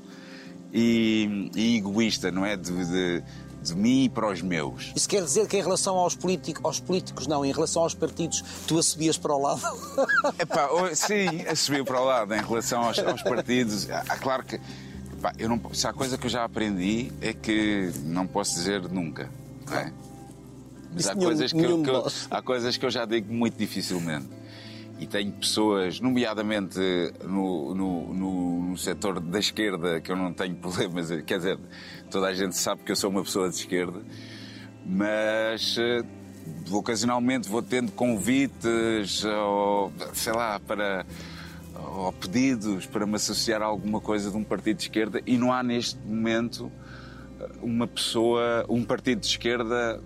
[0.73, 2.55] e, e egoísta, não é?
[2.55, 3.23] De, de,
[3.63, 4.91] de mim e para os meus.
[4.95, 8.43] Isso quer dizer que em relação aos políticos, aos políticos não, em relação aos partidos,
[8.67, 9.61] tu a subias para o lado?
[10.39, 13.89] Epá, sim, a subir para o lado em relação aos, aos partidos.
[13.89, 14.55] Há, há claro que.
[14.55, 18.81] epá, eu não, se há coisa que eu já aprendi é que não posso dizer
[18.89, 19.29] nunca.
[19.67, 19.91] Não é?
[20.91, 23.31] Mas Isso há nenhum- coisas, que, eu, que eu- há coisas que eu já digo
[23.31, 24.25] muito dificilmente.
[24.99, 26.79] E tenho pessoas, nomeadamente
[27.23, 31.59] no, no, no, no setor da esquerda, que eu não tenho problemas, quer dizer,
[32.11, 34.01] toda a gente sabe que eu sou uma pessoa de esquerda,
[34.85, 36.03] mas eh,
[36.69, 41.05] ocasionalmente vou tendo convites ou, sei lá, para
[41.75, 45.53] ou pedidos para me associar a alguma coisa de um partido de esquerda e não
[45.53, 46.71] há neste momento
[47.61, 50.01] uma pessoa, um partido de esquerda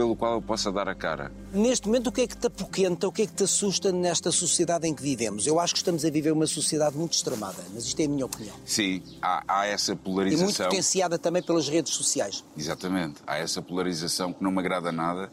[0.00, 1.30] pelo qual eu possa dar a cara.
[1.52, 4.32] Neste momento, o que é que te apoquenta, o que é que te assusta nesta
[4.32, 5.46] sociedade em que vivemos?
[5.46, 8.24] Eu acho que estamos a viver uma sociedade muito extremada, mas isto é a minha
[8.24, 8.56] opinião.
[8.64, 10.66] Sim, há, há essa E muito polarização.
[10.68, 12.42] potenciada também pelas redes sociais.
[12.56, 13.20] Exatamente.
[13.26, 15.30] Há essa polarização que não me agrada nada,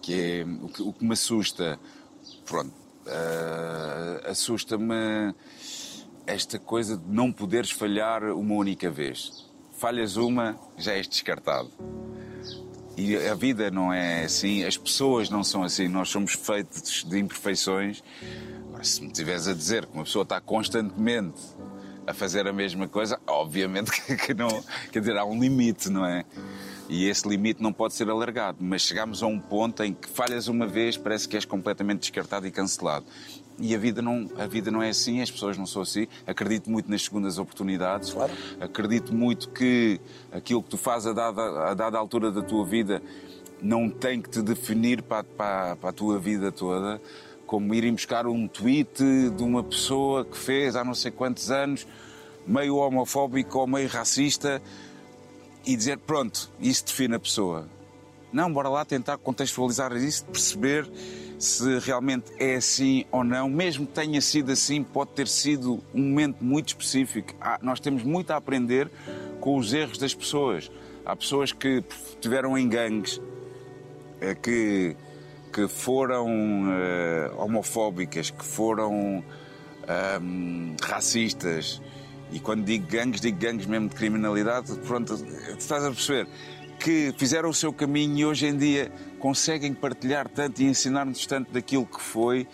[0.00, 1.76] que é o que, o que me assusta.
[2.44, 2.72] Pronto,
[3.08, 5.34] Ah, Assusta-me
[6.28, 9.46] esta coisa de não poderes falhar uma única vez.
[9.72, 11.72] Falhas uma, já és descartado.
[12.96, 17.18] E a vida não é assim, as pessoas não são assim, nós somos feitos de
[17.18, 18.02] imperfeições.
[18.68, 21.40] Agora, se me estiveres a dizer que uma pessoa está constantemente
[22.06, 23.90] a fazer a mesma coisa, obviamente
[24.24, 24.48] que não.
[24.90, 26.24] Quer dizer, há um limite, não é?
[26.88, 28.58] E esse limite não pode ser alargado.
[28.60, 32.46] Mas chegamos a um ponto em que falhas uma vez, parece que és completamente descartado
[32.46, 33.06] e cancelado.
[33.58, 36.06] E a vida não, a vida não é assim, as pessoas não são assim.
[36.26, 38.12] Acredito muito nas segundas oportunidades.
[38.12, 38.32] Claro.
[38.60, 43.02] Acredito muito que aquilo que tu fazes a dada, a dada altura da tua vida
[43.60, 47.00] não tem que te definir para, para, para a tua vida toda.
[47.46, 51.86] Como irem buscar um tweet de uma pessoa que fez há não sei quantos anos,
[52.46, 54.60] meio homofóbico ou meio racista,
[55.66, 57.68] e dizer, pronto, isso define a pessoa.
[58.32, 60.88] Não, bora lá tentar contextualizar isso, perceber
[61.38, 63.48] se realmente é assim ou não.
[63.48, 67.34] Mesmo que tenha sido assim, pode ter sido um momento muito específico.
[67.40, 68.90] Há- nós temos muito a aprender
[69.40, 70.70] com os erros das pessoas.
[71.04, 71.82] Há pessoas que
[72.20, 73.20] tiveram em gangues,
[74.20, 74.96] eh, que,
[75.52, 76.28] que foram
[76.72, 79.22] eh, homofóbicas, que foram
[79.88, 81.80] ahm, racistas.
[82.32, 84.72] E quando digo gangues, digo gangues mesmo de criminalidade.
[84.86, 85.14] Pronto,
[85.58, 86.28] estás a perceber
[86.78, 91.50] que fizeram o seu caminho e hoje em dia conseguem partilhar tanto e ensinar-nos tanto
[91.52, 92.46] daquilo que foi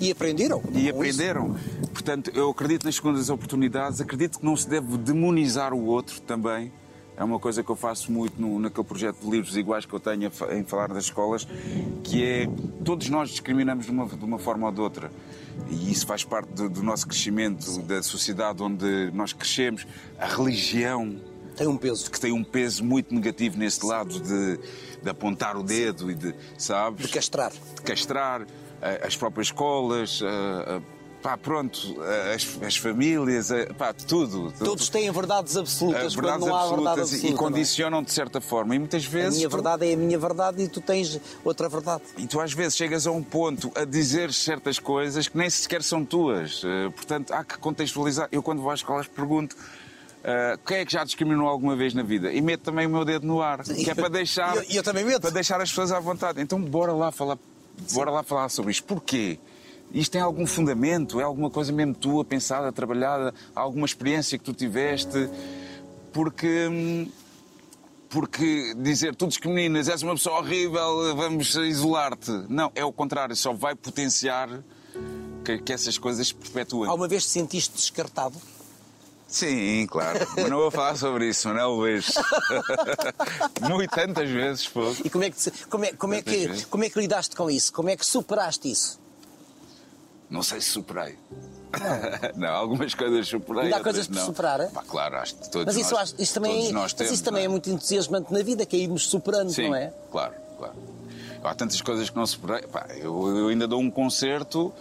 [0.00, 0.62] E aprenderam.
[0.68, 0.90] e com isso.
[0.90, 1.56] aprenderam.
[1.92, 6.70] Portanto, eu acredito nas segundas oportunidades, acredito que não se deve demonizar o outro também.
[7.16, 10.00] É uma coisa que eu faço muito no, naquele projeto de livros iguais que eu
[10.00, 11.46] tenho a em falar das escolas,
[12.02, 12.48] que é
[12.84, 15.10] todos nós discriminamos de uma, de uma forma ou de outra.
[15.70, 19.86] E isso faz parte do, do nosso crescimento, da sociedade onde nós crescemos.
[20.18, 21.16] A religião,
[21.56, 22.10] Tem um peso.
[22.10, 24.58] que tem um peso muito negativo nesse lado de,
[25.00, 27.06] de apontar o dedo e de, sabes?
[27.06, 27.52] De castrar.
[27.52, 28.44] de castrar
[28.82, 30.82] eh, as próprias escolas, eh, eh,
[31.24, 31.96] pá, pronto,
[32.34, 34.52] as, as famílias, eh, pá, tudo.
[34.58, 37.26] Todos têm verdades absolutas verdades não há verdade absolutas e- absoluta.
[37.26, 37.36] e é?
[37.38, 38.74] condicionam de certa forma.
[38.76, 39.36] E muitas A vezes.
[39.38, 42.02] minha tu- verdade é a minha verdade e tu tens outra verdade.
[42.18, 45.82] E tu às vezes chegas a um ponto a dizer certas coisas que nem sequer
[45.82, 46.60] são tuas.
[46.62, 48.28] Eh, Portanto, há que contextualizar.
[48.30, 49.56] Eu, quando vou às escolas, pergunto.
[50.22, 52.30] eh, quem é que já discriminou alguma vez na vida?
[52.34, 54.76] E meto também o meu dedo no ar, que é para deixar, E eu- e
[54.76, 55.22] eu também meto.
[55.22, 56.38] para deixar as pessoas à vontade.
[56.42, 57.38] Então, bora lá falar,
[57.94, 58.84] bora lá falar sobre isto.
[58.84, 59.38] Porquê?
[59.94, 61.20] Isto tem algum fundamento?
[61.20, 63.32] É alguma coisa mesmo tua, pensada, trabalhada?
[63.54, 65.30] Há alguma experiência que tu tiveste?
[66.12, 67.08] Porque hum,
[68.08, 72.30] porque dizer tu discriminas, és uma pessoa horrível, vamos isolar-te.
[72.48, 74.48] Não, é o contrário, só vai potenciar
[75.44, 76.90] que, que essas coisas se perpetuem.
[76.90, 78.36] Alguma vez te sentiste descartado?
[79.28, 80.26] Sim, claro.
[80.36, 82.12] Mas não vou falar sobre isso, Manel Luís.
[83.68, 84.92] Muito, tantas vezes, pô.
[85.04, 86.64] E como é que, como é, como é que, vezes.
[86.66, 87.72] como é que lidaste com isso?
[87.72, 89.03] Como é que superaste isso?
[90.34, 91.16] Não sei se superei.
[92.34, 93.64] Não, algumas coisas superei.
[93.66, 94.26] Ainda há coisas por não.
[94.26, 94.66] superar, é?
[94.66, 97.12] Pá, claro, acho que todos Mas isso, nós, acho- isso também, é- nós mas temos.
[97.12, 99.92] isso também não é muito entusiasmante na vida, que é irmos superando, Sim, não é?
[100.10, 100.74] claro, claro.
[101.42, 102.62] Há tantas coisas que não superei.
[102.62, 104.72] Pá, eu, eu ainda dou um concerto.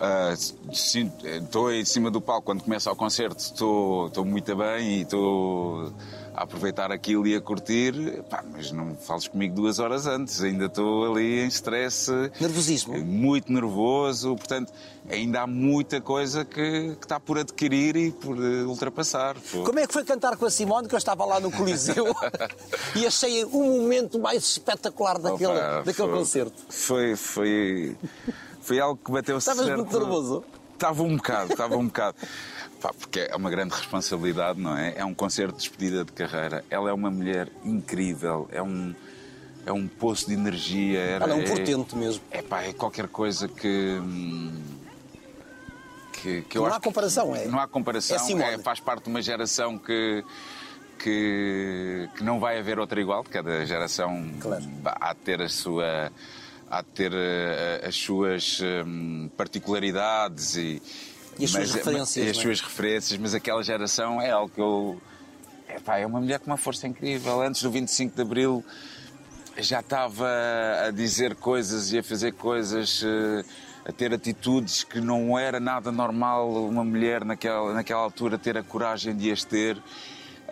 [0.00, 0.34] Ah,
[0.72, 5.92] Estou em cima do palco quando começa o concerto, estou muito bem e estou
[6.34, 10.66] a aproveitar aquilo e a curtir, Pá, mas não fales comigo duas horas antes, ainda
[10.66, 12.96] estou ali em stress, Nervosismo.
[12.98, 14.72] muito nervoso, portanto,
[15.10, 19.36] ainda há muita coisa que, que está por adquirir e por eh, ultrapassar.
[19.52, 19.64] pô.
[19.64, 22.06] Como é que foi cantar com a Simone, que eu estava lá no Coliseu
[22.96, 26.62] e achei o momento mais espetacular daquele, Opa, daquele foi- concerto?
[26.70, 27.96] Foi, foi,
[28.60, 29.78] foi algo que bateu Estavas certo.
[29.78, 30.44] muito nervoso?
[30.74, 32.16] Estava um bocado, estava um bocado.
[32.80, 34.94] Pá, porque é uma grande responsabilidade, não é?
[34.96, 36.64] É um concerto de despedida de carreira.
[36.70, 38.94] Ela é uma mulher incrível, é um,
[39.66, 40.98] é um poço de energia.
[41.00, 42.22] Era, Ela é um é- portento mesmo.
[42.30, 44.00] É pá, é qualquer coisa que.
[46.14, 48.16] que, que Não há comparação, que- é- Não há comparação.
[48.16, 48.44] é Simone.
[48.54, 50.24] é- faz parte de uma geração que.
[50.98, 54.62] Que, que não vai haver outra igual, cada geração Claro.
[54.84, 56.12] há de ter a sua
[56.70, 60.80] há de ter eh, as suas hum, particularidades e,
[61.38, 62.40] E as suas mas- referências, e as é?
[62.40, 65.00] suas referências, mas aquela geração é algo que eu
[65.68, 67.40] epá, é uma mulher com uma força incrível.
[67.42, 68.64] Antes do 25 de Abril
[69.58, 70.28] já estava
[70.86, 73.44] a dizer coisas e a fazer coisas, eh,
[73.84, 78.62] a ter atitudes que não era nada normal uma mulher naquela, naquela altura ter a
[78.62, 79.76] coragem de as ter.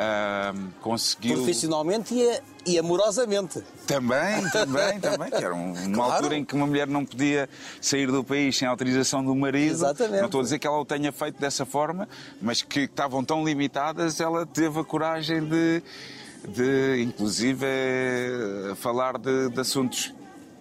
[0.01, 3.63] Ahm, conseguiu Profissionalmente e, e amorosamente.
[3.87, 5.31] também, também, também.
[5.31, 6.13] Que era um- uma Claro.
[6.13, 7.49] altura em que uma mulher não podia
[7.81, 9.73] sair do país sem autorização do marido.
[9.73, 10.19] Exatamente.
[10.19, 12.09] Não estou a dizer que ela o tenha feito dessa forma,
[12.41, 15.83] mas que estavam tão limitadas, ela teve a coragem de,
[16.49, 20.13] de inclusive, eh, falar de, de assuntos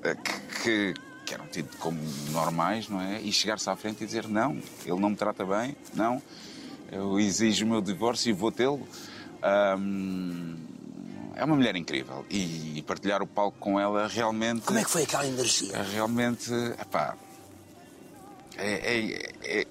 [0.04, 0.94] eh, que, que-
[1.26, 2.00] que eram tidos como
[2.32, 3.20] normais, não é?
[3.22, 6.22] E chegar-se à frente e dizer: não, ele não me trata bem, não,
[6.90, 8.88] eu exijo o meu divórcio e vou tê-lo.
[9.44, 10.56] Ahm,
[11.38, 14.62] é uma mulher incrível e, partilhar o palco com ela realmente.
[14.62, 15.76] Como é que foi aquela energia?
[15.76, 16.52] É realmente.
[16.82, 17.16] Epá,
[18.58, 19.32] é, é-
[19.62, 19.68] é-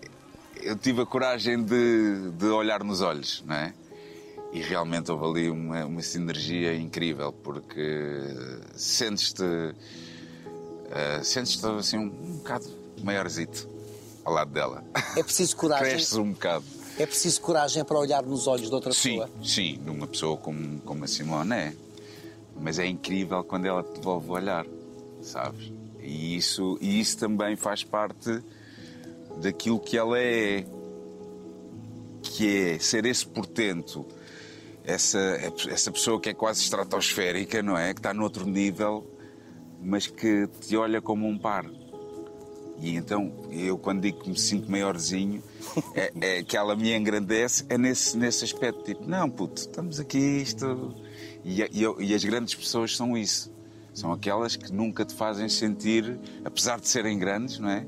[0.63, 3.73] eu tive a coragem de, de olhar nos olhos, não é?
[4.53, 8.21] E realmente houve ali uma, uma sinergia incrível, porque
[8.75, 9.45] sentes-te.
[10.91, 12.65] eh, sentes-te assim um, um bocado
[13.03, 13.69] maiorzito
[14.25, 14.83] ao lado dela.
[15.17, 15.87] É preciso coragem.
[15.91, 16.65] Cresces um bocado.
[16.99, 19.31] É preciso coragem para olhar nos olhos de outra Sim, pessoa.
[19.45, 21.75] sim, numa pessoa como, como a Simone é.
[22.59, 24.67] Mas é incrível quando ela te devolve o olhar,
[25.21, 25.71] sabes?
[26.01, 28.43] E isso, e isso também faz parte
[29.43, 30.65] daquilo que ela é.
[32.23, 34.05] Que é ser esse portento,
[34.85, 35.19] essa,
[35.69, 37.93] essa pessoa que é quase estratosférica, não é?
[37.93, 39.07] Que está noutro nível,
[39.83, 41.67] mas que te olha como um par.
[42.81, 45.43] E então, eu quando digo que me sinto maiorzinho,
[45.95, 50.19] é, é que ela me engrandece, é nesse, nesse aspecto, tipo, não, puto, estamos aqui,
[50.19, 50.95] isto...
[51.45, 53.53] E, e e as grandes pessoas são isso.
[53.95, 57.87] São aquelas que nunca te fazem sentir, apesar de serem grandes, não é?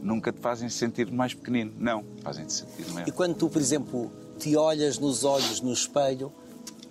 [0.00, 1.72] Nunca te fazem sentir mais pequenino.
[1.76, 3.06] Não, fazem-te sentir maior.
[3.06, 6.32] E quando tu, por exemplo, te olhas nos olhos no espelho,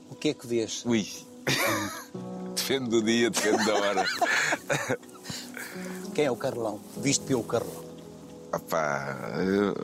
[0.08, 0.84] o que é que vês?
[0.86, 1.08] Ui.
[2.56, 4.06] depende do dia, depende da hora.
[6.14, 6.80] Quem é o Carlão?
[6.98, 7.84] Visto pelo Carlão.
[8.54, 9.76] Opá, eu,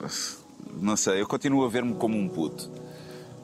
[0.82, 2.70] não sei, eu continuo a ver-me como um puto,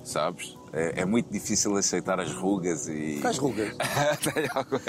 [0.04, 0.58] sabes?
[0.74, 3.20] É, é muito difícil aceitar as rugas e.
[3.22, 3.76] Quais rugas?
[4.56, 4.80] Algo-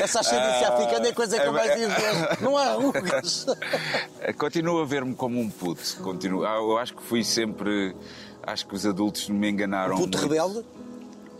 [0.00, 2.40] Essa ascendência Ah, africana é coisa que eu é mais bem- dizer.
[2.42, 3.46] Não há rugas.
[4.38, 5.82] Continuo a ver-me como um puto.
[6.02, 7.94] Continuo, ah, eu acho que fui sempre.
[8.42, 9.96] Acho que os adultos me enganaram.
[9.96, 10.28] Puto muito.
[10.28, 10.64] rebelde?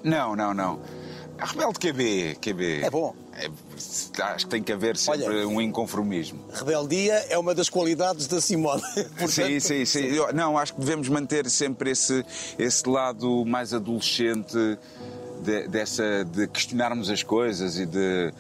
[0.03, 0.81] Não, não, não.
[1.39, 2.83] A rebelde QB, QB.
[2.85, 3.15] É bom.
[3.37, 3.51] É,
[4.23, 6.41] acho que tem que haver sempre Olha, um inconformismo.
[6.53, 8.83] Rebeldia é uma das qualidades da Simone.
[8.83, 10.05] Portanto, Sim, sim, sim.
[10.07, 12.25] Eu- Não, acho que devemos manter sempre esse,
[12.59, 14.57] esse lado mais adolescente
[15.43, 18.33] de, dessa, de questionarmos as coisas e de,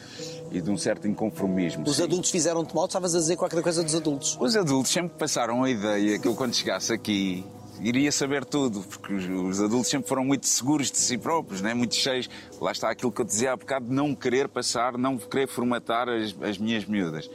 [0.52, 1.84] e de um certo inconformismo.
[1.86, 2.02] Os sim.
[2.04, 4.36] adultos fizeram-te mal, estavas a dizer qualquer coisa dos adultos.
[4.40, 7.44] Os adultos sempre passaram a ideia que eu, quando chegasse aqui,
[7.80, 11.74] iria saber tudo, porque os, os adultos sempre foram muito seguros de si próprios, né?
[11.74, 12.28] muito cheios.
[12.60, 16.34] Lá está aquilo que eu dizia há bocado, não querer passar, não querer formatar as,
[16.42, 17.28] as minhas miúdas.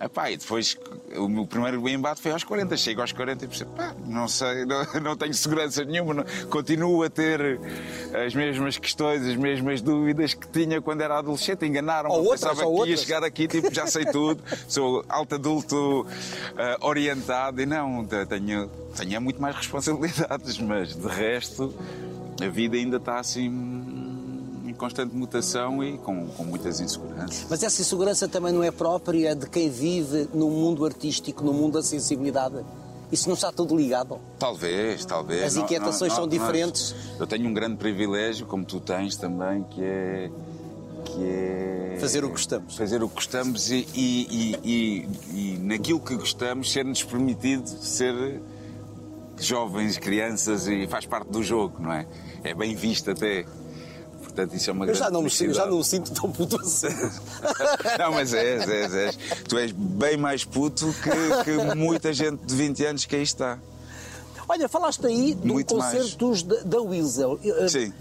[0.00, 0.76] Epá, e depois,
[1.16, 2.76] o meu primeiro embate foi aos 40.
[2.76, 7.02] Chego aos 40 e percebo, pá, não sei, não, não tenho segurança nenhuma, não- continuo
[7.04, 7.60] a ter
[8.26, 11.64] as mesmas questões, as mesmas dúvidas que tinha quando era adolescente.
[11.64, 13.00] Enganaram-me, Ou Eu outras, pensava ou que ia outras.
[13.00, 16.06] chegar aqui, tipo, já sei tudo, sou alto adulto
[16.58, 21.72] ah, orientado e não, te- tenho, tenho muito mais responsabilidades, mas de resto
[22.42, 23.48] a vida ainda está assim
[24.84, 27.46] constante mutação e com, com muitas inseguranças.
[27.48, 31.74] Mas essa insegurança também não é própria de quem vive no mundo artístico, no mundo
[31.74, 32.56] da sensibilidade.
[33.12, 34.18] Isso não está tudo ligado.
[34.38, 35.42] Talvez, talvez.
[35.44, 36.94] As inquietações são diferentes.
[37.18, 40.30] Eu tenho um grande privilégio, como tu tens também, que é.
[41.04, 42.76] Que é Fazer o que gostamos.
[42.76, 45.08] Fazer o que gostamos e, e, e, e-
[45.54, 48.40] e naquilo que gostamos ser-nos permitido ser
[49.38, 52.06] jovens, crianças e faz parte do jogo, não é?
[52.42, 53.44] É bem visto até.
[54.34, 56.60] Portanto, isso é uma Eu já não me, sinto- já não me sinto tão puto
[56.60, 56.88] assim.
[57.98, 59.18] Não, mas és, és, és.
[59.48, 63.58] Tu és bem mais puto que, que muita gente de 20 anos que aí está.
[64.48, 67.38] Olha, falaste aí um Muito concerto da, da Weasel.
[67.44, 67.92] Eh, Sim.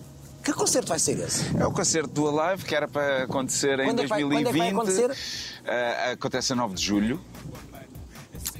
[0.43, 1.55] Que concerto vai ser esse?
[1.55, 4.33] É o concerto do Alive, que era para acontecer em Quando é que vai- quando
[4.33, 4.59] é que 2020.
[4.59, 5.17] vai acontecer?
[5.65, 7.21] Eh, acontece a 9 de julho.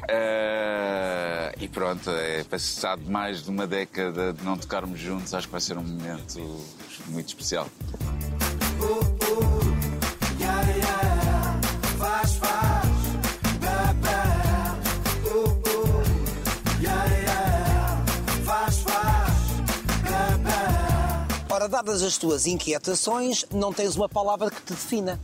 [0.08, 5.52] Eh, e pronto, é passado mais de uma década de não tocarmos juntos, acho que
[5.52, 6.40] vai ser um momento
[7.08, 7.68] muito especial.
[21.50, 25.20] Ora, dadas as tuas inquietações, não tens uma palavra que te defina.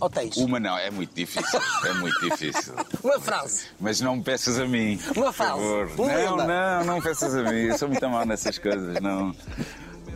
[0.00, 0.36] Ou tens?
[0.36, 1.60] Uma não, é muito difícil.
[1.84, 2.74] É muito difícil.
[3.02, 3.64] Uma frase.
[3.78, 4.98] Mas não me peças a mim.
[5.16, 5.52] Uma por frase.
[5.52, 5.90] favor.
[5.98, 7.56] Não, não, não me peças a mim.
[7.66, 9.00] Eu sou muito mal nessas coisas.
[9.00, 9.34] Não.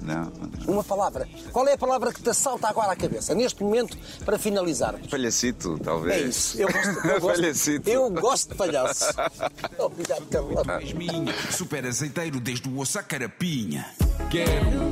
[0.03, 0.30] Não.
[0.66, 1.26] Uma palavra.
[1.51, 5.07] Qual é a palavra que te assalta agora à cabeça, neste momento, para finalizarmos?
[5.07, 6.22] Palhacito, talvez.
[6.22, 6.61] É isso.
[6.61, 7.89] Eu gosto, eu gosto, Palhacito.
[7.91, 9.07] eu gosto de palhaço.
[9.78, 10.62] Obrigado, Carlão.
[10.95, 11.35] minha.
[11.51, 13.87] Super azeiteiro desde o osso à carapinha.
[14.30, 14.91] Quero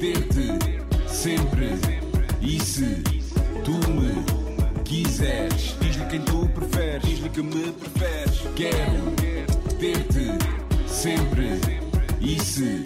[0.00, 1.78] ter-te sempre.
[2.40, 3.19] E se
[3.70, 4.24] tu me
[4.84, 8.40] quiseres, diz-lhe quem tu preferes, diz-lhe que me preferes.
[8.56, 9.12] Quero
[9.78, 10.26] ter-te
[10.88, 11.60] sempre.
[12.20, 12.82] E se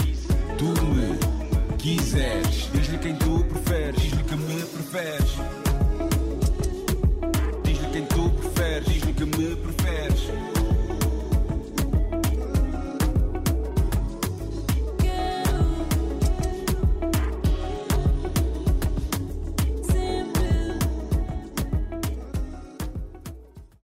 [0.59, 1.19] tu me
[1.79, 5.31] quiseres, diz-lhe quem tu preferes, diz-lhe que me preferes.
[7.65, 8.31] Diz-lhe quem tu
[9.15, 9.84] que me prefere.